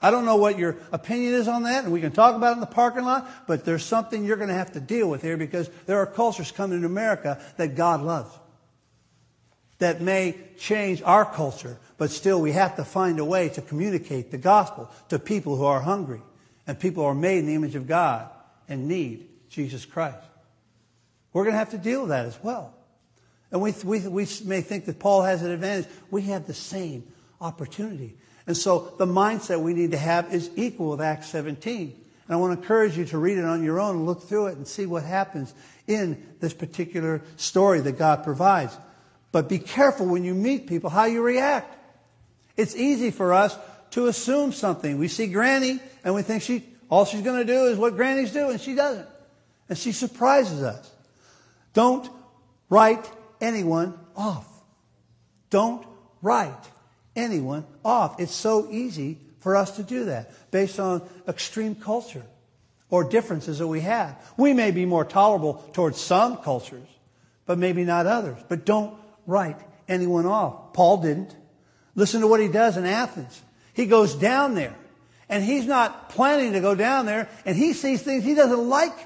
I 0.00 0.10
don't 0.10 0.24
know 0.24 0.36
what 0.36 0.58
your 0.58 0.76
opinion 0.92 1.34
is 1.34 1.48
on 1.48 1.64
that, 1.64 1.84
and 1.84 1.92
we 1.92 2.00
can 2.00 2.12
talk 2.12 2.36
about 2.36 2.52
it 2.52 2.54
in 2.54 2.60
the 2.60 2.66
parking 2.66 3.04
lot, 3.04 3.28
but 3.48 3.64
there's 3.64 3.84
something 3.84 4.24
you're 4.24 4.36
going 4.36 4.48
to 4.48 4.54
have 4.54 4.72
to 4.74 4.80
deal 4.80 5.10
with 5.10 5.22
here 5.22 5.36
because 5.36 5.68
there 5.86 5.98
are 5.98 6.06
cultures 6.06 6.52
coming 6.52 6.80
to 6.80 6.86
America 6.86 7.40
that 7.56 7.74
God 7.74 8.02
loves 8.02 8.30
that 9.78 10.00
may 10.00 10.36
change 10.58 11.02
our 11.02 11.24
culture, 11.24 11.78
but 11.98 12.10
still 12.10 12.40
we 12.40 12.52
have 12.52 12.76
to 12.76 12.84
find 12.84 13.18
a 13.18 13.24
way 13.24 13.48
to 13.50 13.60
communicate 13.60 14.30
the 14.30 14.38
gospel 14.38 14.90
to 15.08 15.18
people 15.18 15.56
who 15.56 15.64
are 15.64 15.80
hungry 15.80 16.22
and 16.66 16.78
people 16.78 17.02
who 17.02 17.08
are 17.08 17.14
made 17.14 17.38
in 17.38 17.46
the 17.46 17.54
image 17.54 17.74
of 17.74 17.86
God 17.86 18.30
and 18.68 18.88
need 18.88 19.28
Jesus 19.50 19.84
Christ. 19.84 20.16
We're 21.32 21.44
going 21.44 21.54
to 21.54 21.58
have 21.58 21.70
to 21.70 21.78
deal 21.78 22.00
with 22.00 22.10
that 22.10 22.26
as 22.26 22.38
well. 22.42 22.74
And 23.50 23.60
we, 23.60 23.72
we, 23.84 24.06
we 24.06 24.26
may 24.44 24.60
think 24.60 24.84
that 24.86 24.98
Paul 24.98 25.22
has 25.22 25.42
an 25.42 25.50
advantage. 25.50 25.86
We 26.10 26.22
have 26.22 26.46
the 26.46 26.54
same 26.54 27.04
opportunity. 27.40 28.16
And 28.46 28.56
so 28.56 28.94
the 28.98 29.06
mindset 29.06 29.60
we 29.60 29.74
need 29.74 29.90
to 29.92 29.98
have 29.98 30.32
is 30.32 30.50
equal 30.56 30.90
with 30.90 31.00
Acts 31.00 31.28
17. 31.28 31.80
And 31.80 32.34
I 32.34 32.36
want 32.36 32.54
to 32.54 32.60
encourage 32.60 32.96
you 32.96 33.06
to 33.06 33.18
read 33.18 33.38
it 33.38 33.44
on 33.44 33.64
your 33.64 33.80
own 33.80 33.96
and 33.96 34.06
look 34.06 34.22
through 34.22 34.48
it 34.48 34.56
and 34.56 34.66
see 34.66 34.86
what 34.86 35.02
happens 35.02 35.54
in 35.86 36.26
this 36.40 36.52
particular 36.52 37.22
story 37.36 37.80
that 37.80 37.98
God 37.98 38.22
provides. 38.22 38.76
But 39.32 39.48
be 39.48 39.58
careful 39.58 40.06
when 40.06 40.24
you 40.24 40.34
meet 40.34 40.66
people 40.66 40.90
how 40.90 41.04
you 41.04 41.22
react. 41.22 41.74
It's 42.58 42.76
easy 42.76 43.10
for 43.10 43.32
us 43.32 43.56
to 43.92 44.08
assume 44.08 44.52
something. 44.52 44.98
We 44.98 45.08
see 45.08 45.28
Granny 45.28 45.80
and 46.04 46.14
we 46.14 46.20
think 46.20 46.42
she 46.42 46.64
all 46.90 47.04
she's 47.04 47.22
going 47.22 47.38
to 47.38 47.44
do 47.44 47.66
is 47.66 47.78
what 47.78 47.96
Granny's 47.96 48.32
do, 48.32 48.48
and 48.48 48.60
she 48.60 48.74
doesn't. 48.74 49.06
And 49.68 49.76
she 49.76 49.92
surprises 49.92 50.62
us. 50.62 50.90
Don't 51.74 52.08
write 52.70 53.08
anyone 53.40 53.98
off. 54.16 54.46
Don't 55.50 55.86
write 56.22 56.64
anyone 57.14 57.66
off. 57.84 58.20
It's 58.20 58.34
so 58.34 58.70
easy 58.70 59.18
for 59.40 59.54
us 59.54 59.76
to 59.76 59.82
do 59.82 60.06
that 60.06 60.32
based 60.50 60.80
on 60.80 61.02
extreme 61.28 61.74
culture 61.74 62.24
or 62.90 63.04
differences 63.04 63.58
that 63.58 63.66
we 63.66 63.80
have. 63.80 64.16
We 64.38 64.54
may 64.54 64.70
be 64.70 64.86
more 64.86 65.04
tolerable 65.04 65.54
towards 65.74 66.00
some 66.00 66.38
cultures, 66.38 66.88
but 67.44 67.58
maybe 67.58 67.84
not 67.84 68.06
others. 68.06 68.38
But 68.48 68.64
don't 68.64 68.94
write 69.26 69.58
anyone 69.88 70.24
off. 70.24 70.72
Paul 70.72 71.02
didn't. 71.02 71.36
Listen 71.98 72.20
to 72.20 72.28
what 72.28 72.38
he 72.38 72.46
does 72.46 72.76
in 72.76 72.86
Athens. 72.86 73.42
He 73.74 73.86
goes 73.86 74.14
down 74.14 74.54
there 74.54 74.76
and 75.28 75.42
he's 75.42 75.66
not 75.66 76.10
planning 76.10 76.52
to 76.52 76.60
go 76.60 76.76
down 76.76 77.06
there 77.06 77.28
and 77.44 77.56
he 77.56 77.72
sees 77.72 78.02
things 78.02 78.22
he 78.22 78.36
doesn't 78.36 78.68
like. 78.68 78.96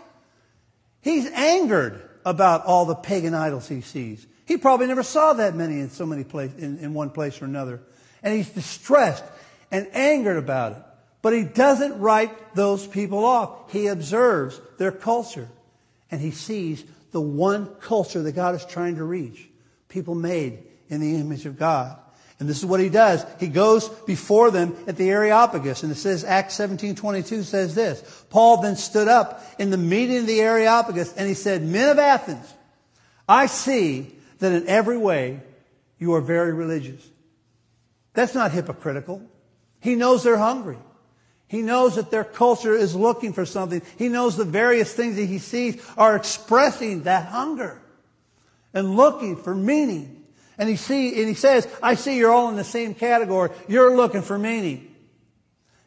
He's 1.01 1.25
angered 1.31 2.07
about 2.27 2.67
all 2.67 2.85
the 2.85 2.95
pagan 2.95 3.33
idols 3.33 3.67
he 3.67 3.81
sees. 3.81 4.27
He 4.45 4.59
probably 4.59 4.89
never 4.89 5.03
saw 5.03 5.33
that 5.33 5.55
many 5.55 5.81
in 5.81 5.89
so 5.89 6.05
many 6.05 6.23
places, 6.23 6.63
in, 6.63 6.81
in 6.81 6.93
one 6.93 7.09
place 7.09 7.41
or 7.41 7.47
another. 7.47 7.81
And 8.23 8.35
he's 8.35 8.51
distressed 8.51 9.25
and 9.71 9.89
angered 9.95 10.37
about 10.37 10.73
it. 10.73 10.79
But 11.23 11.33
he 11.33 11.45
doesn't 11.45 11.99
write 11.99 12.55
those 12.55 12.87
people 12.87 13.25
off. 13.25 13.73
He 13.73 13.87
observes 13.87 14.61
their 14.77 14.93
culture. 14.93 15.49
And 16.11 16.21
he 16.21 16.31
sees 16.31 16.85
the 17.13 17.23
one 17.23 17.75
culture 17.81 18.23
that 18.23 18.33
God 18.33 18.55
is 18.55 18.67
trying 18.67 18.97
to 18.97 19.05
reach. 19.05 19.49
People 19.89 20.15
made 20.15 20.59
in 20.91 21.01
the 21.01 21.15
image 21.15 21.47
of 21.47 21.59
God. 21.59 21.97
And 22.43 22.49
this 22.49 22.59
is 22.59 22.67
what 22.67 22.81
he 22.81 22.89
does. 22.89 23.25
He 23.39 23.47
goes 23.47 23.89
before 23.89 24.51
them 24.51 24.77
at 24.89 24.97
the 24.97 25.09
Areopagus. 25.09 25.85
And 25.85 25.93
it 25.93 25.95
says, 25.95 26.25
Acts 26.25 26.55
17, 26.55 26.97
22 26.97 27.45
says 27.45 27.77
this. 27.77 28.25
Paul 28.31 28.63
then 28.63 28.75
stood 28.75 29.07
up 29.07 29.45
in 29.61 29.71
the 29.71 29.77
meeting 29.77 30.17
of 30.17 30.27
the 30.27 30.41
Areopagus 30.41 31.15
and 31.17 31.29
he 31.29 31.35
said, 31.35 31.63
Men 31.63 31.91
of 31.91 32.01
Athens, 32.01 32.53
I 33.29 33.47
see 33.47 34.13
that 34.41 34.51
in 34.51 34.67
every 34.67 34.99
way 34.99 35.41
you 36.01 36.15
are 36.15 36.21
very 36.21 36.53
religious. 36.53 37.09
That's 38.13 38.35
not 38.35 38.51
hypocritical. 38.51 39.23
He 39.79 39.95
knows 39.95 40.25
they're 40.25 40.37
hungry. 40.37 40.79
He 41.47 41.63
knows 41.63 41.95
that 41.95 42.11
their 42.11 42.25
culture 42.25 42.75
is 42.75 42.97
looking 42.97 43.33
for 43.35 43.47
something. 43.47 43.83
He 43.99 44.09
knows 44.09 44.37
the 44.37 44.45
various 44.45 44.93
things 44.93 45.15
that 45.15 45.27
he 45.27 45.39
sees 45.39 45.81
are 45.97 46.17
expressing 46.17 47.05
that 47.05 47.27
hunger 47.27 47.81
and 48.75 48.97
looking 48.97 49.37
for 49.37 49.55
meaning. 49.55 50.22
And 50.59 50.69
he 50.69 50.77
see, 50.77 51.19
and 51.19 51.29
he 51.29 51.35
says, 51.35 51.67
I 51.83 51.95
see 51.95 52.19
you're 52.19 52.31
all 52.31 52.49
in 52.49 52.57
the 52.57 52.65
same 52.65 52.95
category. 52.95 53.51
You're 53.69 53.97
looking 53.97 54.23
for 54.23 54.39
meaning. 54.39 54.95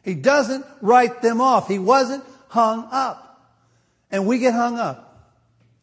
He 0.02 0.14
doesn't 0.14 0.64
write 0.80 1.22
them 1.22 1.40
off. 1.40 1.68
He 1.68 1.78
wasn't 1.78 2.24
hung 2.48 2.88
up. 2.90 3.52
And 4.10 4.26
we 4.26 4.38
get 4.38 4.54
hung 4.54 4.78
up. 4.78 5.02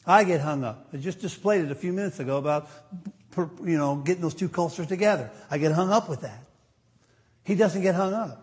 I 0.05 0.23
get 0.23 0.41
hung 0.41 0.63
up. 0.63 0.87
I 0.93 0.97
just 0.97 1.19
displayed 1.19 1.65
it 1.65 1.71
a 1.71 1.75
few 1.75 1.93
minutes 1.93 2.19
ago 2.19 2.37
about, 2.37 2.69
you 3.37 3.77
know, 3.77 3.95
getting 3.97 4.21
those 4.21 4.33
two 4.33 4.49
cultures 4.49 4.87
together. 4.87 5.31
I 5.49 5.57
get 5.57 5.71
hung 5.71 5.91
up 5.91 6.09
with 6.09 6.21
that. 6.21 6.43
He 7.43 7.55
doesn't 7.55 7.81
get 7.81 7.95
hung 7.95 8.13
up. 8.13 8.39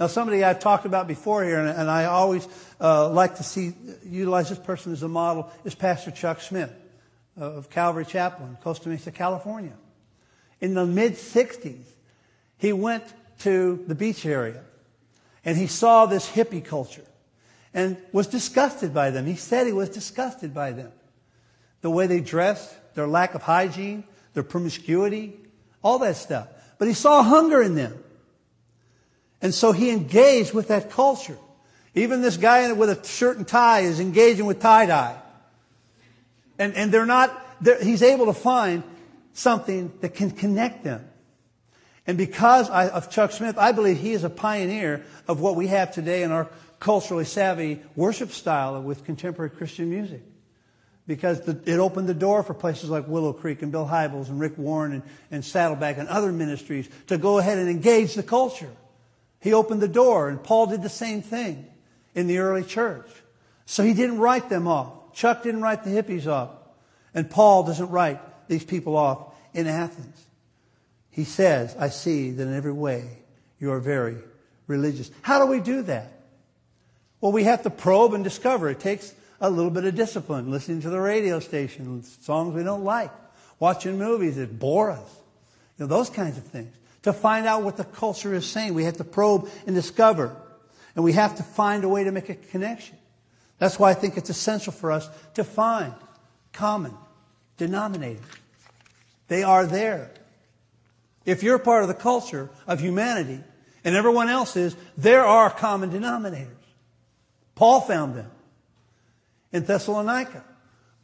Now, 0.00 0.06
somebody 0.06 0.42
I've 0.42 0.58
talked 0.58 0.86
about 0.86 1.06
before 1.06 1.44
here, 1.44 1.58
and, 1.60 1.90
I 1.90 2.06
always 2.06 2.48
uh, 2.80 3.10
like 3.10 3.36
to 3.36 3.42
see 3.42 3.74
utilize 4.04 4.48
this 4.48 4.58
person 4.58 4.92
as 4.92 5.02
a 5.02 5.08
model, 5.08 5.52
is 5.64 5.74
Pastor 5.74 6.10
Chuck 6.10 6.40
Smith 6.40 6.72
of 7.36 7.70
Calvary 7.70 8.04
Chapel 8.04 8.46
in 8.46 8.56
Costa 8.56 8.88
Mesa, 8.88 9.10
California. 9.10 9.72
In 10.60 10.74
the 10.74 10.86
mid 10.86 11.14
60s, 11.14 11.84
he 12.58 12.72
went 12.72 13.04
to 13.40 13.82
the 13.86 13.94
beach 13.94 14.24
area 14.24 14.62
and 15.44 15.56
he 15.56 15.66
saw 15.66 16.06
this 16.06 16.28
hippie 16.28 16.64
culture 16.64 17.04
and 17.74 17.96
was 18.12 18.26
disgusted 18.26 18.94
by 18.94 19.10
them. 19.10 19.26
He 19.26 19.36
said 19.36 19.66
he 19.66 19.72
was 19.72 19.88
disgusted 19.88 20.54
by 20.54 20.72
them. 20.72 20.92
The 21.80 21.90
way 21.90 22.06
they 22.06 22.20
dressed, 22.20 22.72
their 22.94 23.08
lack 23.08 23.34
of 23.34 23.42
hygiene, 23.42 24.04
their 24.34 24.42
promiscuity, 24.42 25.34
all 25.82 25.98
that 26.00 26.16
stuff. 26.16 26.48
But 26.78 26.88
he 26.88 26.94
saw 26.94 27.22
hunger 27.22 27.62
in 27.62 27.74
them. 27.74 28.02
And 29.40 29.52
so 29.52 29.72
he 29.72 29.90
engaged 29.90 30.54
with 30.54 30.68
that 30.68 30.90
culture. 30.90 31.38
Even 31.94 32.22
this 32.22 32.36
guy 32.36 32.70
with 32.72 32.90
a 32.90 33.06
shirt 33.06 33.38
and 33.38 33.48
tie 33.48 33.80
is 33.80 33.98
engaging 33.98 34.46
with 34.46 34.60
tie 34.60 34.86
dye. 34.86 35.21
And, 36.62 36.74
and 36.74 36.92
they're 36.92 37.06
not, 37.06 37.44
they're, 37.60 37.82
he's 37.82 38.04
able 38.04 38.26
to 38.26 38.32
find 38.32 38.84
something 39.32 39.92
that 40.00 40.14
can 40.14 40.30
connect 40.30 40.84
them. 40.84 41.04
And 42.06 42.16
because 42.16 42.70
I, 42.70 42.88
of 42.88 43.10
Chuck 43.10 43.32
Smith, 43.32 43.58
I 43.58 43.72
believe 43.72 43.98
he 43.98 44.12
is 44.12 44.22
a 44.22 44.30
pioneer 44.30 45.04
of 45.26 45.40
what 45.40 45.56
we 45.56 45.66
have 45.66 45.92
today 45.92 46.22
in 46.22 46.30
our 46.30 46.48
culturally 46.78 47.24
savvy 47.24 47.80
worship 47.96 48.30
style 48.30 48.80
with 48.80 49.04
contemporary 49.04 49.50
Christian 49.50 49.90
music. 49.90 50.22
Because 51.08 51.40
the, 51.40 51.60
it 51.66 51.78
opened 51.80 52.08
the 52.08 52.14
door 52.14 52.44
for 52.44 52.54
places 52.54 52.90
like 52.90 53.08
Willow 53.08 53.32
Creek 53.32 53.62
and 53.62 53.72
Bill 53.72 53.86
Hybels 53.86 54.28
and 54.28 54.38
Rick 54.38 54.56
Warren 54.56 54.92
and, 54.92 55.02
and 55.32 55.44
Saddleback 55.44 55.98
and 55.98 56.08
other 56.08 56.30
ministries 56.30 56.88
to 57.08 57.18
go 57.18 57.38
ahead 57.38 57.58
and 57.58 57.68
engage 57.68 58.14
the 58.14 58.22
culture. 58.22 58.70
He 59.40 59.52
opened 59.52 59.82
the 59.82 59.88
door, 59.88 60.28
and 60.28 60.40
Paul 60.40 60.66
did 60.68 60.84
the 60.84 60.88
same 60.88 61.22
thing 61.22 61.66
in 62.14 62.28
the 62.28 62.38
early 62.38 62.62
church. 62.62 63.10
So 63.66 63.82
he 63.82 63.94
didn't 63.94 64.18
write 64.18 64.48
them 64.48 64.68
off. 64.68 65.01
Chuck 65.14 65.42
didn't 65.42 65.62
write 65.62 65.84
the 65.84 65.90
hippies 65.90 66.26
off. 66.26 66.50
And 67.14 67.30
Paul 67.30 67.64
doesn't 67.64 67.90
write 67.90 68.20
these 68.48 68.64
people 68.64 68.96
off 68.96 69.34
in 69.52 69.66
Athens. 69.66 70.24
He 71.10 71.24
says, 71.24 71.76
I 71.78 71.90
see 71.90 72.30
that 72.30 72.42
in 72.42 72.54
every 72.54 72.72
way 72.72 73.18
you 73.58 73.70
are 73.72 73.80
very 73.80 74.16
religious. 74.66 75.10
How 75.20 75.44
do 75.44 75.50
we 75.50 75.60
do 75.60 75.82
that? 75.82 76.10
Well, 77.20 77.32
we 77.32 77.44
have 77.44 77.62
to 77.62 77.70
probe 77.70 78.14
and 78.14 78.24
discover. 78.24 78.68
It 78.70 78.80
takes 78.80 79.14
a 79.40 79.50
little 79.50 79.70
bit 79.70 79.84
of 79.84 79.94
discipline, 79.94 80.50
listening 80.50 80.80
to 80.82 80.90
the 80.90 81.00
radio 81.00 81.38
station, 81.40 82.02
songs 82.02 82.54
we 82.54 82.62
don't 82.62 82.84
like, 82.84 83.10
watching 83.58 83.98
movies 83.98 84.36
that 84.36 84.58
bore 84.58 84.90
us, 84.90 85.10
you 85.78 85.84
know, 85.84 85.86
those 85.86 86.08
kinds 86.08 86.38
of 86.38 86.44
things. 86.44 86.74
To 87.02 87.12
find 87.12 87.46
out 87.46 87.62
what 87.62 87.76
the 87.76 87.84
culture 87.84 88.32
is 88.34 88.46
saying, 88.46 88.74
we 88.74 88.84
have 88.84 88.98
to 88.98 89.04
probe 89.04 89.48
and 89.66 89.74
discover. 89.74 90.36
And 90.94 91.04
we 91.04 91.12
have 91.12 91.36
to 91.36 91.42
find 91.42 91.84
a 91.84 91.88
way 91.88 92.04
to 92.04 92.12
make 92.12 92.28
a 92.28 92.34
connection. 92.34 92.96
That's 93.62 93.78
why 93.78 93.90
I 93.90 93.94
think 93.94 94.16
it's 94.16 94.28
essential 94.28 94.72
for 94.72 94.90
us 94.90 95.08
to 95.34 95.44
find 95.44 95.94
common 96.52 96.94
denominators. 97.58 98.18
They 99.28 99.44
are 99.44 99.66
there. 99.66 100.10
If 101.24 101.44
you're 101.44 101.60
part 101.60 101.82
of 101.82 101.88
the 101.88 101.94
culture 101.94 102.50
of 102.66 102.80
humanity 102.80 103.38
and 103.84 103.94
everyone 103.94 104.28
else 104.28 104.56
is, 104.56 104.74
there 104.96 105.24
are 105.24 105.48
common 105.48 105.92
denominators. 105.92 106.48
Paul 107.54 107.82
found 107.82 108.16
them 108.16 108.32
in 109.52 109.62
Thessalonica, 109.62 110.42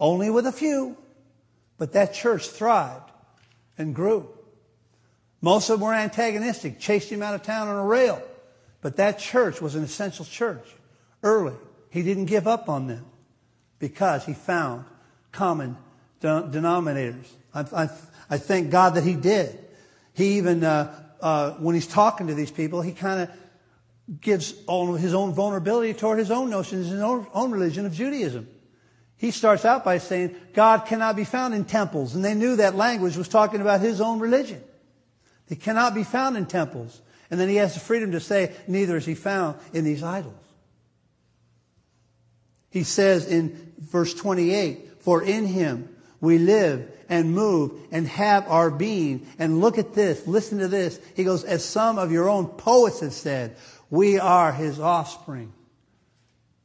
only 0.00 0.28
with 0.28 0.44
a 0.44 0.50
few, 0.50 0.96
but 1.76 1.92
that 1.92 2.12
church 2.12 2.48
thrived 2.48 3.12
and 3.78 3.94
grew. 3.94 4.28
Most 5.40 5.70
of 5.70 5.78
them 5.78 5.86
were 5.86 5.94
antagonistic, 5.94 6.80
chased 6.80 7.08
him 7.08 7.22
out 7.22 7.36
of 7.36 7.44
town 7.44 7.68
on 7.68 7.76
a 7.76 7.84
rail, 7.84 8.20
but 8.80 8.96
that 8.96 9.20
church 9.20 9.60
was 9.60 9.76
an 9.76 9.84
essential 9.84 10.24
church 10.24 10.66
early. 11.22 11.54
He 11.90 12.02
didn't 12.02 12.26
give 12.26 12.46
up 12.46 12.68
on 12.68 12.86
them 12.86 13.04
because 13.78 14.24
he 14.24 14.34
found 14.34 14.84
common 15.32 15.76
denominators. 16.20 17.26
I, 17.54 17.60
I, 17.60 17.88
I, 18.30 18.38
thank 18.38 18.70
God 18.70 18.94
that 18.94 19.04
he 19.04 19.14
did. 19.14 19.58
He 20.14 20.38
even, 20.38 20.64
uh, 20.64 20.92
uh, 21.20 21.52
when 21.52 21.74
he's 21.74 21.86
talking 21.86 22.26
to 22.26 22.34
these 22.34 22.50
people, 22.50 22.82
he 22.82 22.92
kind 22.92 23.22
of 23.22 24.20
gives 24.20 24.54
all 24.66 24.94
his 24.94 25.14
own 25.14 25.32
vulnerability 25.32 25.94
toward 25.94 26.18
his 26.18 26.30
own 26.30 26.50
notions, 26.50 26.88
his 26.88 27.00
own, 27.00 27.26
own 27.32 27.50
religion 27.50 27.86
of 27.86 27.92
Judaism. 27.92 28.48
He 29.16 29.32
starts 29.32 29.64
out 29.64 29.84
by 29.84 29.98
saying, 29.98 30.34
God 30.54 30.86
cannot 30.86 31.16
be 31.16 31.24
found 31.24 31.52
in 31.52 31.64
temples. 31.64 32.14
And 32.14 32.24
they 32.24 32.34
knew 32.34 32.56
that 32.56 32.76
language 32.76 33.16
was 33.16 33.28
talking 33.28 33.60
about 33.60 33.80
his 33.80 34.00
own 34.00 34.20
religion. 34.20 34.62
He 35.48 35.56
cannot 35.56 35.94
be 35.94 36.04
found 36.04 36.36
in 36.36 36.46
temples. 36.46 37.00
And 37.30 37.38
then 37.38 37.48
he 37.48 37.56
has 37.56 37.74
the 37.74 37.80
freedom 37.80 38.12
to 38.12 38.20
say, 38.20 38.54
neither 38.66 38.96
is 38.96 39.04
he 39.04 39.14
found 39.14 39.58
in 39.72 39.84
these 39.84 40.02
idols. 40.02 40.34
He 42.70 42.82
says 42.82 43.26
in 43.26 43.72
verse 43.78 44.14
28, 44.14 45.02
For 45.02 45.22
in 45.22 45.46
him 45.46 45.88
we 46.20 46.38
live 46.38 46.90
and 47.08 47.32
move 47.34 47.72
and 47.90 48.06
have 48.08 48.48
our 48.48 48.70
being. 48.70 49.26
And 49.38 49.60
look 49.60 49.78
at 49.78 49.94
this, 49.94 50.26
listen 50.26 50.58
to 50.58 50.68
this. 50.68 51.00
He 51.14 51.24
goes, 51.24 51.44
As 51.44 51.64
some 51.64 51.98
of 51.98 52.12
your 52.12 52.28
own 52.28 52.46
poets 52.46 53.00
have 53.00 53.12
said, 53.12 53.56
we 53.90 54.18
are 54.18 54.52
his 54.52 54.78
offspring. 54.78 55.52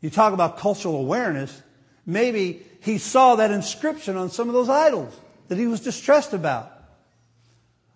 You 0.01 0.09
talk 0.09 0.33
about 0.33 0.57
cultural 0.57 0.97
awareness. 0.97 1.61
Maybe 2.05 2.61
he 2.81 2.97
saw 2.97 3.35
that 3.35 3.51
inscription 3.51 4.17
on 4.17 4.29
some 4.29 4.49
of 4.49 4.53
those 4.53 4.69
idols 4.69 5.17
that 5.47 5.57
he 5.57 5.67
was 5.67 5.79
distressed 5.79 6.33
about. 6.33 6.69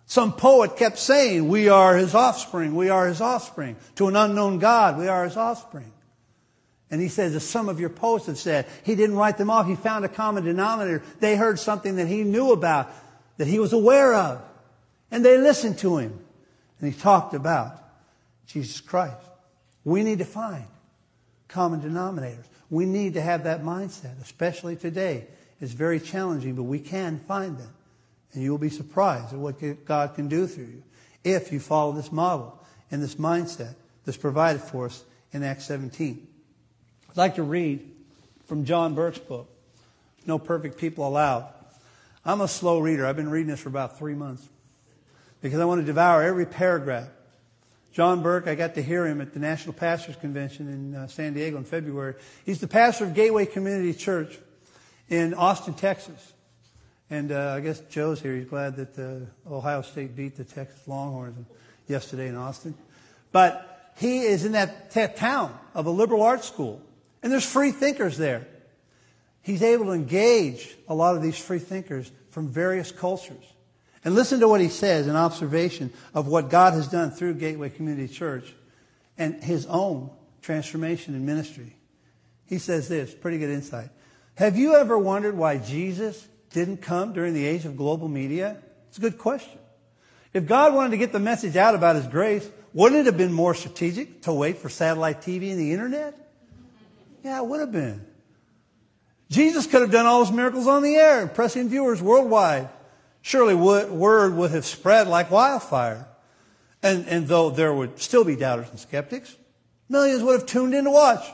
Some 0.06 0.32
poet 0.32 0.76
kept 0.76 0.98
saying, 0.98 1.48
We 1.48 1.68
are 1.68 1.94
his 1.96 2.14
offspring, 2.14 2.74
we 2.74 2.88
are 2.88 3.06
his 3.06 3.20
offspring. 3.20 3.76
To 3.96 4.08
an 4.08 4.16
unknown 4.16 4.58
God, 4.58 4.96
we 4.98 5.06
are 5.06 5.24
his 5.24 5.36
offspring. 5.36 5.92
And 6.90 7.00
he 7.02 7.08
says, 7.08 7.34
as 7.34 7.44
some 7.44 7.68
of 7.68 7.80
your 7.80 7.90
posts 7.90 8.28
have 8.28 8.38
said, 8.38 8.66
he 8.82 8.94
didn't 8.94 9.16
write 9.16 9.36
them 9.36 9.50
off. 9.50 9.66
He 9.66 9.76
found 9.76 10.04
a 10.04 10.08
common 10.08 10.44
denominator. 10.44 11.02
They 11.20 11.36
heard 11.36 11.58
something 11.58 11.96
that 11.96 12.08
he 12.08 12.24
knew 12.24 12.52
about, 12.52 12.90
that 13.36 13.46
he 13.46 13.58
was 13.58 13.72
aware 13.72 14.14
of. 14.14 14.42
And 15.10 15.24
they 15.24 15.36
listened 15.36 15.78
to 15.78 15.98
him. 15.98 16.18
And 16.80 16.92
he 16.92 16.98
talked 16.98 17.34
about 17.34 17.82
Jesus 18.46 18.80
Christ. 18.80 19.16
We 19.84 20.02
need 20.02 20.18
to 20.18 20.24
find 20.24 20.64
common 21.48 21.80
denominators. 21.80 22.44
We 22.70 22.86
need 22.86 23.14
to 23.14 23.20
have 23.20 23.44
that 23.44 23.62
mindset, 23.62 24.20
especially 24.22 24.76
today. 24.76 25.26
It's 25.60 25.72
very 25.72 26.00
challenging, 26.00 26.54
but 26.54 26.64
we 26.64 26.78
can 26.78 27.18
find 27.20 27.58
them. 27.58 27.74
And 28.32 28.42
you 28.42 28.50
will 28.50 28.58
be 28.58 28.70
surprised 28.70 29.32
at 29.32 29.38
what 29.38 29.84
God 29.84 30.14
can 30.14 30.28
do 30.28 30.46
through 30.46 30.64
you 30.64 30.82
if 31.24 31.52
you 31.52 31.60
follow 31.60 31.92
this 31.92 32.12
model 32.12 32.62
and 32.90 33.02
this 33.02 33.16
mindset 33.16 33.74
that's 34.04 34.18
provided 34.18 34.62
for 34.62 34.86
us 34.86 35.04
in 35.32 35.42
Acts 35.42 35.66
17. 35.66 36.26
I'd 37.18 37.22
like 37.22 37.34
to 37.34 37.42
read 37.42 37.80
from 38.46 38.64
John 38.64 38.94
Burke's 38.94 39.18
book, 39.18 39.48
No 40.24 40.38
Perfect 40.38 40.78
People 40.78 41.04
Allowed. 41.04 41.52
I'm 42.24 42.40
a 42.40 42.46
slow 42.46 42.78
reader. 42.78 43.04
I've 43.04 43.16
been 43.16 43.28
reading 43.28 43.48
this 43.48 43.58
for 43.58 43.68
about 43.68 43.98
three 43.98 44.14
months 44.14 44.48
because 45.42 45.58
I 45.58 45.64
want 45.64 45.80
to 45.80 45.84
devour 45.84 46.22
every 46.22 46.46
paragraph. 46.46 47.08
John 47.90 48.22
Burke, 48.22 48.46
I 48.46 48.54
got 48.54 48.76
to 48.76 48.82
hear 48.84 49.04
him 49.04 49.20
at 49.20 49.34
the 49.34 49.40
National 49.40 49.72
Pastors 49.72 50.14
Convention 50.14 50.68
in 50.68 50.94
uh, 50.94 51.08
San 51.08 51.34
Diego 51.34 51.56
in 51.56 51.64
February. 51.64 52.14
He's 52.46 52.60
the 52.60 52.68
pastor 52.68 53.02
of 53.02 53.14
Gateway 53.14 53.46
Community 53.46 53.94
Church 53.94 54.38
in 55.08 55.34
Austin, 55.34 55.74
Texas. 55.74 56.34
And 57.10 57.32
uh, 57.32 57.54
I 57.56 57.60
guess 57.60 57.80
Joe's 57.90 58.22
here. 58.22 58.36
He's 58.36 58.46
glad 58.46 58.76
that 58.76 58.96
uh, 58.96 59.52
Ohio 59.52 59.82
State 59.82 60.14
beat 60.14 60.36
the 60.36 60.44
Texas 60.44 60.86
Longhorns 60.86 61.44
yesterday 61.88 62.28
in 62.28 62.36
Austin. 62.36 62.76
But 63.32 63.92
he 63.96 64.20
is 64.20 64.44
in 64.44 64.52
that 64.52 64.92
t- 64.92 65.04
town 65.16 65.52
of 65.74 65.86
a 65.86 65.90
liberal 65.90 66.22
arts 66.22 66.46
school. 66.46 66.80
And 67.22 67.32
there's 67.32 67.50
free 67.50 67.72
thinkers 67.72 68.16
there. 68.16 68.46
He's 69.42 69.62
able 69.62 69.86
to 69.86 69.92
engage 69.92 70.76
a 70.88 70.94
lot 70.94 71.16
of 71.16 71.22
these 71.22 71.38
free 71.38 71.58
thinkers 71.58 72.10
from 72.30 72.48
various 72.48 72.92
cultures. 72.92 73.44
And 74.04 74.14
listen 74.14 74.40
to 74.40 74.48
what 74.48 74.60
he 74.60 74.68
says 74.68 75.06
in 75.06 75.16
observation 75.16 75.92
of 76.14 76.28
what 76.28 76.50
God 76.50 76.74
has 76.74 76.88
done 76.88 77.10
through 77.10 77.34
Gateway 77.34 77.70
Community 77.70 78.12
Church 78.12 78.54
and 79.16 79.42
his 79.42 79.66
own 79.66 80.10
transformation 80.42 81.14
in 81.14 81.26
ministry. 81.26 81.74
He 82.46 82.58
says 82.58 82.88
this, 82.88 83.14
pretty 83.14 83.38
good 83.38 83.50
insight. 83.50 83.90
Have 84.36 84.56
you 84.56 84.76
ever 84.76 84.96
wondered 84.96 85.36
why 85.36 85.58
Jesus 85.58 86.26
didn't 86.50 86.78
come 86.78 87.12
during 87.12 87.34
the 87.34 87.44
age 87.44 87.64
of 87.64 87.76
global 87.76 88.08
media? 88.08 88.56
It's 88.88 88.98
a 88.98 89.00
good 89.00 89.18
question. 89.18 89.58
If 90.32 90.46
God 90.46 90.74
wanted 90.74 90.90
to 90.90 90.96
get 90.96 91.12
the 91.12 91.18
message 91.18 91.56
out 91.56 91.74
about 91.74 91.96
his 91.96 92.06
grace, 92.06 92.48
wouldn't 92.72 93.00
it 93.00 93.06
have 93.06 93.16
been 93.16 93.32
more 93.32 93.54
strategic 93.54 94.22
to 94.22 94.32
wait 94.32 94.58
for 94.58 94.68
satellite 94.68 95.22
TV 95.22 95.50
and 95.50 95.58
the 95.58 95.72
internet? 95.72 96.27
Yeah, 97.22 97.38
it 97.38 97.46
would 97.46 97.60
have 97.60 97.72
been. 97.72 98.04
Jesus 99.30 99.66
could 99.66 99.82
have 99.82 99.90
done 99.90 100.06
all 100.06 100.24
his 100.24 100.32
miracles 100.34 100.66
on 100.66 100.82
the 100.82 100.96
air, 100.96 101.20
impressing 101.20 101.68
viewers 101.68 102.00
worldwide. 102.00 102.68
Surely 103.20 103.54
word 103.54 104.34
would 104.34 104.50
have 104.52 104.64
spread 104.64 105.06
like 105.06 105.30
wildfire. 105.30 106.06
And, 106.82 107.06
and 107.08 107.26
though 107.26 107.50
there 107.50 107.74
would 107.74 108.00
still 108.00 108.24
be 108.24 108.36
doubters 108.36 108.70
and 108.70 108.78
skeptics, 108.78 109.36
millions 109.88 110.22
would 110.22 110.40
have 110.40 110.46
tuned 110.46 110.74
in 110.74 110.84
to 110.84 110.90
watch. 110.90 111.24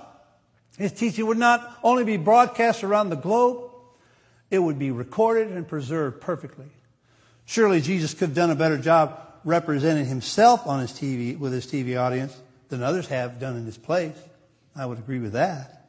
His 0.77 0.93
teaching 0.93 1.27
would 1.27 1.39
not 1.39 1.79
only 1.83 2.05
be 2.05 2.17
broadcast 2.17 2.83
around 2.83 3.11
the 3.11 3.17
globe, 3.17 3.71
it 4.51 4.59
would 4.59 4.79
be 4.79 4.91
recorded 4.91 5.49
and 5.49 5.69
preserved 5.69 6.21
perfectly. 6.21 6.67
Surely 7.45 7.81
Jesus 7.81 8.13
could 8.15 8.31
have 8.31 8.35
done 8.35 8.51
a 8.51 8.57
better 8.57 8.79
job 8.79 9.21
representing 9.45 10.07
himself 10.07 10.67
on 10.67 10.81
his 10.81 10.93
TV 10.93 11.39
with 11.39 11.53
his 11.53 11.67
TV 11.67 12.01
audience 12.01 12.37
than 12.69 12.83
others 12.83 13.07
have 13.09 13.39
done 13.39 13.57
in 13.57 13.67
his 13.67 13.77
place. 13.77 14.17
I 14.77 14.87
would 14.87 14.99
agree 14.99 15.19
with 15.19 15.33
that. 15.33 15.87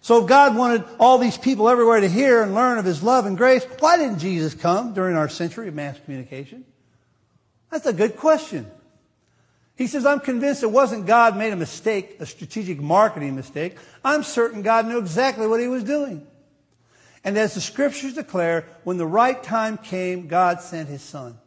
So 0.00 0.22
if 0.22 0.28
God 0.28 0.56
wanted 0.56 0.84
all 0.98 1.18
these 1.18 1.38
people 1.38 1.68
everywhere 1.68 2.00
to 2.00 2.08
hear 2.08 2.42
and 2.42 2.54
learn 2.54 2.78
of 2.78 2.84
his 2.84 3.02
love 3.02 3.24
and 3.24 3.38
grace, 3.38 3.64
why 3.78 3.96
didn't 3.96 4.18
Jesus 4.18 4.52
come 4.52 4.94
during 4.94 5.16
our 5.16 5.28
century 5.28 5.68
of 5.68 5.74
mass 5.74 5.96
communication? 6.04 6.64
That's 7.70 7.86
a 7.86 7.92
good 7.92 8.16
question. 8.16 8.66
He 9.76 9.86
says, 9.86 10.04
I'm 10.04 10.20
convinced 10.20 10.62
it 10.62 10.70
wasn't 10.70 11.06
God 11.06 11.36
made 11.36 11.52
a 11.52 11.56
mistake, 11.56 12.16
a 12.20 12.26
strategic 12.26 12.80
marketing 12.80 13.36
mistake. 13.36 13.76
I'm 14.04 14.22
certain 14.22 14.62
God 14.62 14.86
knew 14.86 14.98
exactly 14.98 15.46
what 15.46 15.60
he 15.60 15.68
was 15.68 15.84
doing. 15.84 16.26
And 17.24 17.38
as 17.38 17.54
the 17.54 17.60
scriptures 17.60 18.14
declare, 18.14 18.66
when 18.84 18.96
the 18.96 19.06
right 19.06 19.40
time 19.42 19.78
came, 19.78 20.26
God 20.26 20.60
sent 20.60 20.88
his 20.88 21.02
son. 21.02 21.38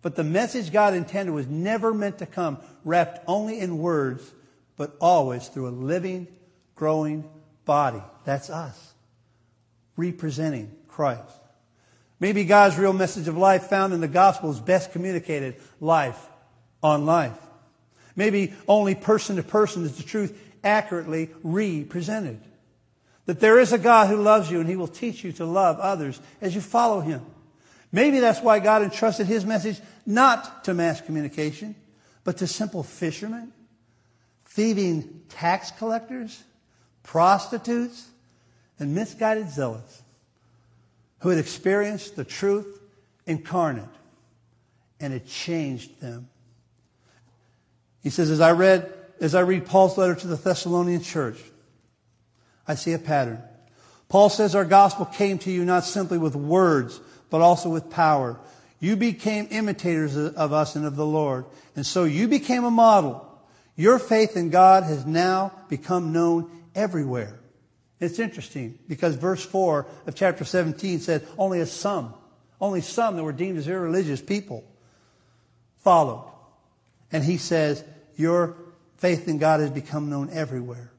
But 0.00 0.16
the 0.16 0.24
message 0.24 0.72
God 0.72 0.94
intended 0.94 1.32
was 1.32 1.46
never 1.46 1.92
meant 1.92 2.18
to 2.18 2.26
come 2.26 2.58
wrapped 2.84 3.22
only 3.26 3.60
in 3.60 3.78
words, 3.78 4.32
but 4.78 4.96
always 5.00 5.48
through 5.48 5.68
a 5.68 5.70
living, 5.70 6.26
growing 6.74 7.28
body. 7.66 8.02
That's 8.24 8.48
us. 8.48 8.94
Representing 9.96 10.74
Christ. 10.86 11.34
Maybe 12.20 12.44
God's 12.44 12.78
real 12.78 12.92
message 12.92 13.28
of 13.28 13.36
life 13.36 13.64
found 13.64 13.92
in 13.92 14.00
the 14.00 14.08
gospel 14.08 14.50
is 14.50 14.60
best 14.60 14.92
communicated 14.92 15.56
life 15.80 16.18
on 16.82 17.04
life. 17.04 17.36
Maybe 18.16 18.54
only 18.66 18.94
person 18.94 19.36
to 19.36 19.42
person 19.42 19.84
is 19.84 19.96
the 19.96 20.02
truth 20.02 20.36
accurately 20.64 21.30
represented. 21.42 22.40
That 23.26 23.40
there 23.40 23.60
is 23.60 23.72
a 23.72 23.78
God 23.78 24.08
who 24.08 24.16
loves 24.16 24.50
you 24.50 24.60
and 24.60 24.68
he 24.68 24.76
will 24.76 24.88
teach 24.88 25.22
you 25.22 25.32
to 25.32 25.44
love 25.44 25.78
others 25.78 26.20
as 26.40 26.54
you 26.54 26.60
follow 26.60 27.00
him. 27.00 27.24
Maybe 27.92 28.20
that's 28.20 28.40
why 28.40 28.58
God 28.58 28.82
entrusted 28.82 29.26
his 29.26 29.44
message 29.44 29.80
not 30.06 30.64
to 30.64 30.74
mass 30.74 31.00
communication, 31.00 31.74
but 32.24 32.38
to 32.38 32.46
simple 32.46 32.82
fishermen, 32.82 33.52
thieving 34.58 35.22
tax 35.28 35.70
collectors, 35.70 36.42
prostitutes, 37.04 38.08
and 38.80 38.92
misguided 38.92 39.48
zealots 39.48 40.02
who 41.20 41.28
had 41.28 41.38
experienced 41.38 42.16
the 42.16 42.24
truth 42.24 42.80
incarnate 43.24 43.84
and 44.98 45.14
it 45.14 45.28
changed 45.28 46.00
them. 46.00 46.28
He 48.02 48.10
says, 48.10 48.30
as 48.30 48.40
I 48.40 48.50
read, 48.50 48.92
as 49.20 49.36
I 49.36 49.42
read 49.42 49.64
Paul's 49.64 49.96
letter 49.96 50.16
to 50.16 50.26
the 50.26 50.34
Thessalonian 50.34 51.02
church, 51.02 51.38
I 52.66 52.74
see 52.74 52.94
a 52.94 52.98
pattern. 52.98 53.40
Paul 54.08 54.28
says 54.28 54.56
our 54.56 54.64
gospel 54.64 55.06
came 55.06 55.38
to 55.38 55.52
you 55.52 55.64
not 55.64 55.84
simply 55.84 56.18
with 56.18 56.34
words, 56.34 57.00
but 57.30 57.42
also 57.42 57.68
with 57.68 57.90
power. 57.90 58.40
You 58.80 58.96
became 58.96 59.46
imitators 59.52 60.16
of 60.16 60.52
us 60.52 60.74
and 60.74 60.84
of 60.84 60.96
the 60.96 61.06
Lord. 61.06 61.44
And 61.76 61.86
so 61.86 62.02
you 62.02 62.26
became 62.26 62.64
a 62.64 62.72
model. 62.72 63.27
Your 63.78 64.00
faith 64.00 64.36
in 64.36 64.50
God 64.50 64.82
has 64.82 65.06
now 65.06 65.52
become 65.68 66.12
known 66.12 66.50
everywhere. 66.74 67.38
It's 68.00 68.18
interesting 68.18 68.76
because 68.88 69.14
verse 69.14 69.44
4 69.44 69.86
of 70.08 70.16
chapter 70.16 70.44
17 70.44 70.98
said 70.98 71.24
only 71.38 71.60
a 71.60 71.66
some, 71.66 72.12
only 72.60 72.80
some 72.80 73.14
that 73.14 73.22
were 73.22 73.32
deemed 73.32 73.56
as 73.56 73.68
irreligious 73.68 74.20
people 74.20 74.64
followed. 75.76 76.28
And 77.12 77.22
he 77.22 77.36
says, 77.36 77.84
Your 78.16 78.56
faith 78.96 79.28
in 79.28 79.38
God 79.38 79.60
has 79.60 79.70
become 79.70 80.10
known 80.10 80.28
everywhere. 80.32 80.90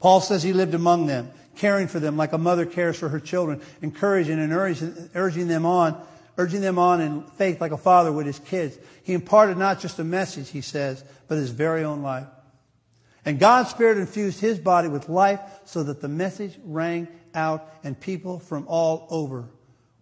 Paul 0.00 0.20
says 0.20 0.42
he 0.42 0.52
lived 0.52 0.74
among 0.74 1.06
them, 1.06 1.30
caring 1.54 1.86
for 1.86 2.00
them 2.00 2.16
like 2.16 2.32
a 2.32 2.38
mother 2.38 2.66
cares 2.66 2.98
for 2.98 3.08
her 3.08 3.20
children, 3.20 3.60
encouraging 3.82 4.40
and 4.40 4.52
urging, 4.52 5.10
urging 5.14 5.46
them 5.46 5.64
on, 5.64 6.04
urging 6.38 6.60
them 6.60 6.78
on 6.78 7.00
in 7.00 7.22
faith 7.22 7.60
like 7.60 7.72
a 7.72 7.78
father 7.78 8.12
would 8.12 8.26
his 8.26 8.38
kids. 8.38 8.78
He 9.02 9.12
imparted 9.12 9.56
not 9.56 9.80
just 9.80 9.98
a 9.98 10.04
message, 10.04 10.50
he 10.50 10.60
says, 10.60 11.04
but 11.28 11.36
his 11.36 11.50
very 11.50 11.84
own 11.84 12.02
life. 12.02 12.26
And 13.24 13.38
God's 13.38 13.70
Spirit 13.70 13.98
infused 13.98 14.40
his 14.40 14.58
body 14.58 14.88
with 14.88 15.08
life 15.08 15.40
so 15.64 15.82
that 15.82 16.00
the 16.00 16.08
message 16.08 16.58
rang 16.64 17.08
out 17.34 17.72
and 17.84 17.98
people 17.98 18.38
from 18.38 18.66
all 18.66 19.06
over 19.10 19.48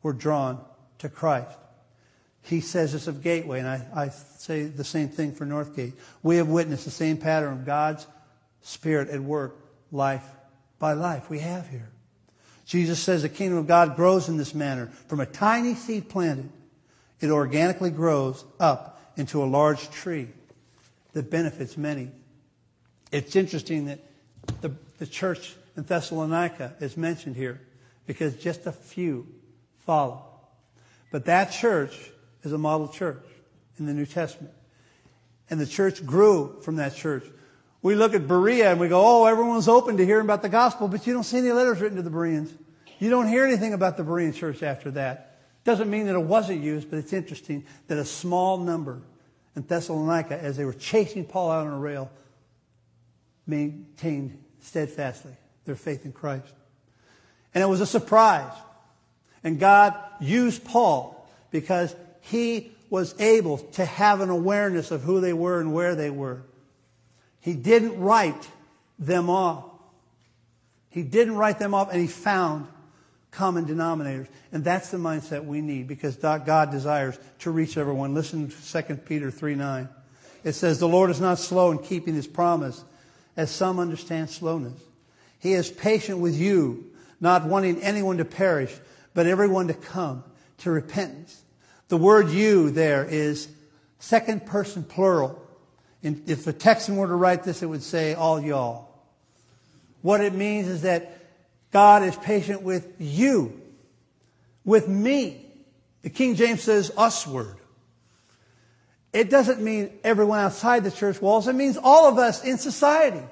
were 0.02 0.12
drawn 0.12 0.64
to 0.98 1.08
Christ. 1.08 1.58
He 2.42 2.60
says 2.60 2.92
this 2.92 3.08
of 3.08 3.22
Gateway, 3.22 3.58
and 3.58 3.68
I, 3.68 3.86
I 3.94 4.08
say 4.08 4.64
the 4.64 4.84
same 4.84 5.08
thing 5.08 5.32
for 5.32 5.44
Northgate. 5.44 5.92
We 6.22 6.36
have 6.36 6.48
witnessed 6.48 6.84
the 6.84 6.90
same 6.90 7.18
pattern 7.18 7.52
of 7.52 7.66
God's 7.66 8.06
Spirit 8.62 9.08
at 9.10 9.20
work, 9.20 9.56
life 9.92 10.24
by 10.78 10.92
life. 10.92 11.28
We 11.28 11.40
have 11.40 11.68
here. 11.68 11.90
Jesus 12.68 13.02
says 13.02 13.22
the 13.22 13.30
kingdom 13.30 13.56
of 13.56 13.66
God 13.66 13.96
grows 13.96 14.28
in 14.28 14.36
this 14.36 14.54
manner. 14.54 14.88
From 15.08 15.20
a 15.20 15.26
tiny 15.26 15.74
seed 15.74 16.10
planted, 16.10 16.50
it 17.18 17.30
organically 17.30 17.90
grows 17.90 18.44
up 18.60 19.00
into 19.16 19.42
a 19.42 19.46
large 19.46 19.90
tree 19.90 20.28
that 21.14 21.30
benefits 21.30 21.78
many. 21.78 22.10
It's 23.10 23.34
interesting 23.36 23.86
that 23.86 24.00
the, 24.60 24.72
the 24.98 25.06
church 25.06 25.54
in 25.78 25.84
Thessalonica 25.84 26.74
is 26.78 26.94
mentioned 26.94 27.36
here 27.36 27.58
because 28.06 28.36
just 28.36 28.66
a 28.66 28.72
few 28.72 29.26
follow. 29.86 30.22
But 31.10 31.24
that 31.24 31.52
church 31.52 32.10
is 32.42 32.52
a 32.52 32.58
model 32.58 32.88
church 32.88 33.24
in 33.78 33.86
the 33.86 33.94
New 33.94 34.04
Testament. 34.04 34.52
And 35.48 35.58
the 35.58 35.66
church 35.66 36.04
grew 36.04 36.60
from 36.60 36.76
that 36.76 36.94
church. 36.94 37.24
We 37.82 37.94
look 37.94 38.14
at 38.14 38.26
Berea 38.26 38.72
and 38.72 38.80
we 38.80 38.88
go, 38.88 39.02
oh, 39.04 39.26
everyone's 39.26 39.68
open 39.68 39.96
to 39.98 40.04
hearing 40.04 40.24
about 40.24 40.42
the 40.42 40.48
gospel, 40.48 40.88
but 40.88 41.06
you 41.06 41.12
don't 41.12 41.24
see 41.24 41.38
any 41.38 41.52
letters 41.52 41.80
written 41.80 41.96
to 41.96 42.02
the 42.02 42.10
Bereans. 42.10 42.52
You 42.98 43.10
don't 43.10 43.28
hear 43.28 43.44
anything 43.44 43.72
about 43.72 43.96
the 43.96 44.02
Berean 44.02 44.34
church 44.34 44.62
after 44.62 44.90
that. 44.92 45.38
Doesn't 45.64 45.88
mean 45.88 46.06
that 46.06 46.14
it 46.14 46.24
wasn't 46.24 46.62
used, 46.62 46.90
but 46.90 46.98
it's 46.98 47.12
interesting 47.12 47.64
that 47.86 47.98
a 47.98 48.04
small 48.04 48.58
number 48.58 49.02
in 49.54 49.62
Thessalonica, 49.62 50.36
as 50.42 50.56
they 50.56 50.64
were 50.64 50.72
chasing 50.72 51.24
Paul 51.24 51.50
out 51.50 51.66
on 51.66 51.72
a 51.72 51.78
rail, 51.78 52.10
maintained 53.46 54.42
steadfastly 54.60 55.32
their 55.64 55.76
faith 55.76 56.04
in 56.04 56.12
Christ. 56.12 56.52
And 57.54 57.62
it 57.62 57.66
was 57.66 57.80
a 57.80 57.86
surprise. 57.86 58.52
And 59.44 59.60
God 59.60 59.94
used 60.20 60.64
Paul 60.64 61.28
because 61.50 61.94
he 62.22 62.72
was 62.90 63.14
able 63.20 63.58
to 63.58 63.84
have 63.84 64.20
an 64.20 64.30
awareness 64.30 64.90
of 64.90 65.02
who 65.02 65.20
they 65.20 65.32
were 65.32 65.60
and 65.60 65.72
where 65.72 65.94
they 65.94 66.10
were. 66.10 66.42
He 67.48 67.54
didn't 67.54 67.98
write 67.98 68.46
them 68.98 69.30
off. 69.30 69.64
He 70.90 71.02
didn't 71.02 71.36
write 71.36 71.58
them 71.58 71.72
off 71.72 71.90
and 71.90 71.98
he 71.98 72.06
found 72.06 72.66
common 73.30 73.64
denominators. 73.64 74.26
And 74.52 74.62
that's 74.62 74.90
the 74.90 74.98
mindset 74.98 75.46
we 75.46 75.62
need 75.62 75.88
because 75.88 76.16
God 76.16 76.70
desires 76.70 77.18
to 77.38 77.50
reach 77.50 77.78
everyone. 77.78 78.12
Listen 78.12 78.50
to 78.50 78.82
2 78.82 78.96
Peter 78.96 79.30
3 79.30 79.54
9. 79.54 79.88
It 80.44 80.52
says, 80.52 80.78
The 80.78 80.88
Lord 80.88 81.08
is 81.08 81.22
not 81.22 81.38
slow 81.38 81.70
in 81.70 81.78
keeping 81.78 82.12
his 82.12 82.26
promise, 82.26 82.84
as 83.34 83.50
some 83.50 83.80
understand 83.80 84.28
slowness. 84.28 84.78
He 85.38 85.54
is 85.54 85.70
patient 85.70 86.18
with 86.18 86.36
you, 86.36 86.90
not 87.18 87.46
wanting 87.46 87.80
anyone 87.82 88.18
to 88.18 88.26
perish, 88.26 88.76
but 89.14 89.26
everyone 89.26 89.68
to 89.68 89.74
come 89.74 90.22
to 90.58 90.70
repentance. 90.70 91.40
The 91.88 91.96
word 91.96 92.28
you 92.28 92.68
there 92.68 93.06
is 93.06 93.48
second 94.00 94.44
person 94.44 94.84
plural. 94.84 95.47
And 96.02 96.28
if 96.28 96.46
a 96.46 96.52
Texan 96.52 96.96
were 96.96 97.06
to 97.06 97.14
write 97.14 97.42
this, 97.42 97.62
it 97.62 97.66
would 97.66 97.82
say 97.82 98.14
all 98.14 98.40
y'all. 98.40 98.88
What 100.02 100.20
it 100.20 100.32
means 100.32 100.68
is 100.68 100.82
that 100.82 101.18
God 101.72 102.02
is 102.02 102.16
patient 102.16 102.62
with 102.62 102.94
you, 102.98 103.60
with 104.64 104.88
me. 104.88 105.44
The 106.02 106.10
King 106.10 106.36
James 106.36 106.62
says 106.62 106.92
us 106.96 107.26
word. 107.26 107.56
It 109.12 109.30
doesn't 109.30 109.60
mean 109.60 109.98
everyone 110.04 110.38
outside 110.38 110.84
the 110.84 110.90
church 110.90 111.20
walls. 111.20 111.48
It 111.48 111.54
means 111.54 111.76
all 111.76 112.08
of 112.08 112.18
us 112.18 112.44
in 112.44 112.58
society 112.58 113.22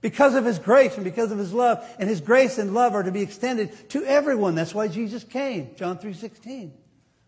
because 0.00 0.34
of 0.34 0.44
his 0.44 0.58
grace 0.58 0.96
and 0.96 1.04
because 1.04 1.30
of 1.30 1.38
his 1.38 1.52
love. 1.52 1.84
And 1.98 2.08
his 2.08 2.20
grace 2.20 2.58
and 2.58 2.74
love 2.74 2.94
are 2.94 3.02
to 3.02 3.12
be 3.12 3.22
extended 3.22 3.90
to 3.90 4.04
everyone. 4.04 4.54
That's 4.54 4.74
why 4.74 4.88
Jesus 4.88 5.24
came. 5.24 5.70
John 5.76 5.98
3.16. 5.98 6.72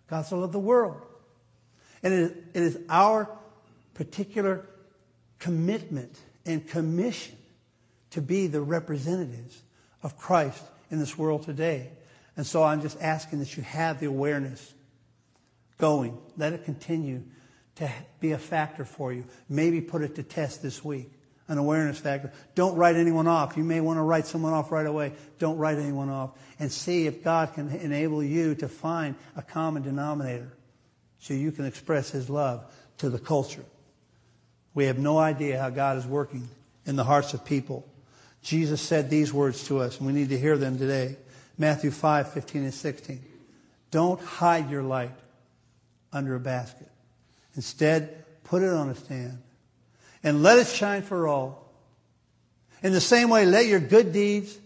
God 0.09 0.23
so 0.27 0.39
loved 0.39 0.53
the 0.53 0.59
world. 0.59 1.01
And 2.03 2.13
it 2.13 2.19
is, 2.19 2.31
it 2.55 2.63
is 2.63 2.79
our 2.89 3.29
particular 3.95 4.67
commitment 5.43 6.17
and 6.47 6.67
commission 6.69 7.37
to 8.11 8.23
be 8.23 8.47
the 8.47 8.61
representatives 8.61 9.61
of 10.03 10.17
Christ 10.17 10.63
in 10.91 11.01
this 11.01 11.19
world 11.19 11.43
today. 11.43 11.91
And 12.37 12.47
so 12.47 12.63
I'm 12.63 12.81
just 12.81 12.97
asking 13.01 13.41
that 13.41 13.57
you 13.57 13.65
have 13.65 13.99
the 13.99 14.07
awareness 14.07 14.73
going. 15.79 16.17
Let 16.37 16.53
it 16.53 16.65
continue 16.65 17.25
to 17.75 17.91
be 18.21 18.33
a 18.33 18.39
factor 18.39 18.85
for 18.85 19.13
you. 19.13 19.25
Maybe 19.49 19.81
put 19.81 20.03
it 20.03 20.15
to 20.15 20.23
test 20.23 20.63
this 20.63 20.85
week. 20.85 21.11
An 21.49 21.59
awareness 21.59 21.99
factor. 21.99 22.33
Don't 22.55 22.77
write 22.77 22.95
anyone 22.95 23.27
off. 23.27 23.57
You 23.57 23.65
may 23.65 23.81
want 23.81 23.99
to 23.99 24.03
write 24.03 24.27
someone 24.27 24.53
off 24.53 24.71
right 24.71 24.87
away. 24.87 25.13
Don't 25.41 25.59
write 25.59 25.77
anyone 25.77 26.09
off. 26.09 26.31
And 26.61 26.71
see 26.71 27.09
if 27.09 27.25
God 27.25 27.53
can 27.55 27.69
enable 27.69 28.23
you 28.23 28.55
to 28.57 28.69
find 28.69 29.17
a 29.37 29.43
common 29.43 29.83
denominator 29.83 30.57
so 31.19 31.35
you 31.35 31.51
can 31.51 31.67
express 31.67 32.11
His 32.11 32.31
love 32.31 32.65
to 32.99 33.11
the 33.11 33.19
culture. 33.19 33.65
We 34.75 34.87
have 34.87 34.99
no 34.99 35.19
idea 35.19 35.59
how 35.59 35.71
God 35.71 35.99
is 35.99 36.07
working 36.07 36.49
in 36.87 36.97
the 36.97 37.05
hearts 37.05 37.35
of 37.35 37.45
people. 37.45 37.87
Jesus 38.43 38.81
said 38.81 39.11
these 39.11 39.33
words 39.33 39.67
to 39.69 39.81
us, 39.81 39.99
and 39.99 40.07
we 40.07 40.13
need 40.13 40.31
to 40.31 40.39
hear 40.39 40.57
them 40.57 40.79
today. 40.79 41.17
Matthew 41.59 41.91
5, 41.91 42.33
15 42.33 42.63
and 42.65 42.75
16. 42.75 43.21
Don't 43.91 44.21
hide 44.21 44.71
your 44.71 44.83
light 44.83 45.13
under 46.13 46.35
a 46.35 46.41
basket. 46.41 46.89
Instead, 47.55 48.25
put 48.45 48.63
it 48.63 48.71
on 48.71 48.89
a 48.89 48.95
stand 48.95 49.39
and 50.23 50.43
let 50.43 50.59
it 50.59 50.67
shine 50.67 51.03
for 51.03 51.29
all. 51.29 51.71
In 52.83 52.93
the 52.93 53.01
same 53.01 53.29
way, 53.29 53.47
let 53.47 53.67
your 53.67 53.81
good 53.81 54.13
deeds 54.13 54.59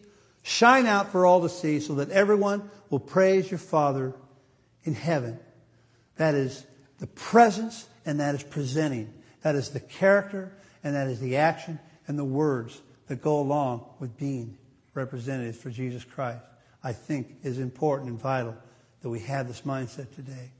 shine 0.43 0.87
out 0.87 1.11
for 1.11 1.27
all 1.27 1.43
to 1.43 1.49
see 1.49 1.81
so 1.81 1.97
that 1.97 2.11
everyone 2.11 2.71
will 2.89 3.01
praise 3.01 3.51
your 3.51 3.59
Father 3.59 4.15
in 4.85 4.95
heaven. 4.95 5.39
That 6.17 6.35
is 6.35 6.65
the 6.99 7.09
presence 7.09 7.87
and 8.07 8.21
that 8.21 8.35
is 8.35 8.43
presenting. 8.43 9.13
That 9.47 9.55
is 9.55 9.69
the 9.69 9.79
character 9.79 10.51
and 10.83 10.97
that 10.97 11.07
is 11.07 11.21
the 11.21 11.37
action 11.37 11.79
and 12.09 12.19
the 12.19 12.25
words 12.25 12.83
that 13.07 13.23
go 13.23 13.39
along 13.39 13.87
with 14.01 14.19
being 14.19 14.59
representatives 14.93 15.57
for 15.57 15.71
Jesus 15.71 16.03
Christ. 16.03 16.43
I 16.83 16.93
think 16.93 17.29
is 17.45 17.61
important 17.61 18.11
and 18.11 18.21
vital 18.21 18.57
that 19.03 19.09
we 19.09 19.21
have 19.21 19.47
this 19.47 19.61
mindset 19.61 20.13
today 20.17 20.51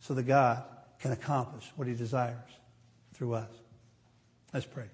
so 0.00 0.12
that 0.12 0.24
God 0.24 0.64
can 1.00 1.12
accomplish 1.12 1.64
what 1.76 1.88
he 1.88 1.94
desires 1.94 2.36
through 3.14 3.32
us. 3.32 3.48
Let's 4.52 4.66
pray. 4.66 4.90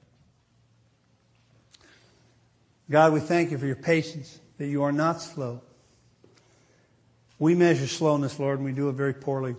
God, 2.88 3.12
we 3.12 3.18
thank 3.18 3.50
you 3.50 3.58
for 3.58 3.66
your 3.66 3.74
patience, 3.74 4.38
that 4.58 4.68
you 4.68 4.84
are 4.84 4.92
not 4.92 5.20
slow. 5.20 5.62
We 7.40 7.56
measure 7.56 7.88
slowness, 7.88 8.38
Lord, 8.38 8.60
and 8.60 8.64
we 8.64 8.72
do 8.72 8.88
it 8.88 8.92
very 8.92 9.14
poorly. 9.14 9.56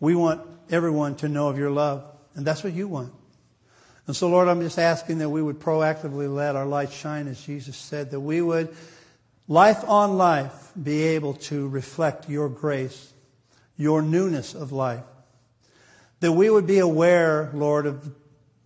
We 0.00 0.14
want 0.14 0.40
everyone 0.70 1.16
to 1.16 1.28
know 1.28 1.48
of 1.48 1.58
your 1.58 1.70
love, 1.70 2.09
and 2.34 2.46
that's 2.46 2.64
what 2.64 2.72
you 2.72 2.88
want. 2.88 3.12
And 4.06 4.16
so, 4.16 4.28
Lord, 4.28 4.48
I'm 4.48 4.60
just 4.60 4.78
asking 4.78 5.18
that 5.18 5.28
we 5.30 5.42
would 5.42 5.60
proactively 5.60 6.32
let 6.32 6.56
our 6.56 6.66
light 6.66 6.92
shine, 6.92 7.28
as 7.28 7.40
Jesus 7.40 7.76
said, 7.76 8.10
that 8.10 8.20
we 8.20 8.40
would, 8.40 8.74
life 9.46 9.84
on 9.86 10.16
life, 10.16 10.72
be 10.80 11.02
able 11.02 11.34
to 11.34 11.68
reflect 11.68 12.28
your 12.28 12.48
grace 12.48 13.12
your 13.80 14.02
newness 14.02 14.54
of 14.54 14.72
life. 14.72 15.02
That 16.20 16.32
we 16.32 16.50
would 16.50 16.66
be 16.66 16.80
aware, 16.80 17.50
Lord, 17.54 17.86
of 17.86 18.14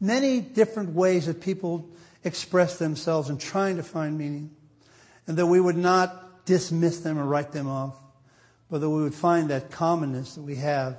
many 0.00 0.40
different 0.40 0.90
ways 0.90 1.26
that 1.26 1.40
people 1.40 1.88
express 2.24 2.78
themselves 2.80 3.30
in 3.30 3.38
trying 3.38 3.76
to 3.76 3.84
find 3.84 4.18
meaning. 4.18 4.50
And 5.28 5.36
that 5.36 5.46
we 5.46 5.60
would 5.60 5.76
not 5.76 6.44
dismiss 6.46 6.98
them 6.98 7.16
or 7.16 7.24
write 7.24 7.52
them 7.52 7.68
off, 7.68 7.96
but 8.68 8.80
that 8.80 8.90
we 8.90 9.02
would 9.02 9.14
find 9.14 9.50
that 9.50 9.70
commonness 9.70 10.34
that 10.34 10.42
we 10.42 10.56
have 10.56 10.98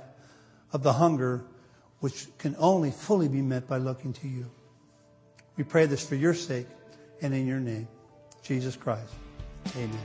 of 0.72 0.82
the 0.82 0.94
hunger 0.94 1.44
which 2.00 2.26
can 2.38 2.54
only 2.58 2.90
fully 2.90 3.28
be 3.28 3.42
met 3.42 3.66
by 3.66 3.78
looking 3.78 4.12
to 4.12 4.28
you. 4.28 4.50
We 5.56 5.64
pray 5.64 5.86
this 5.86 6.06
for 6.06 6.14
your 6.14 6.34
sake 6.34 6.66
and 7.22 7.34
in 7.34 7.46
your 7.46 7.60
name, 7.60 7.88
Jesus 8.42 8.76
Christ. 8.76 9.12
Amen. 9.76 9.98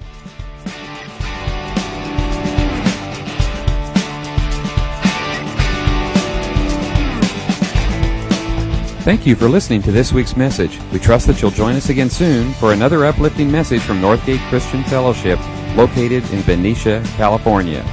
Thank 9.04 9.25
you 9.25 9.36
for 9.36 9.49
listening 9.49 9.82
to 9.84 9.91
this 9.91 10.13
week's 10.13 10.38
message. 10.38 10.80
We 10.93 10.99
trust 10.99 11.25
that 11.25 11.41
you'll 11.41 11.49
join 11.49 11.75
us 11.75 11.89
again 11.89 12.12
soon 12.12 12.54
for 12.54 12.71
another 12.71 13.04
uplifting 13.04 13.51
message 13.51 13.82
from 13.82 13.99
Northgate 13.99 14.47
Christian 14.49 14.84
Fellowship, 14.84 15.39
located 15.75 16.23
in 16.32 16.43
Benicia, 16.43 17.04
California. 17.17 17.84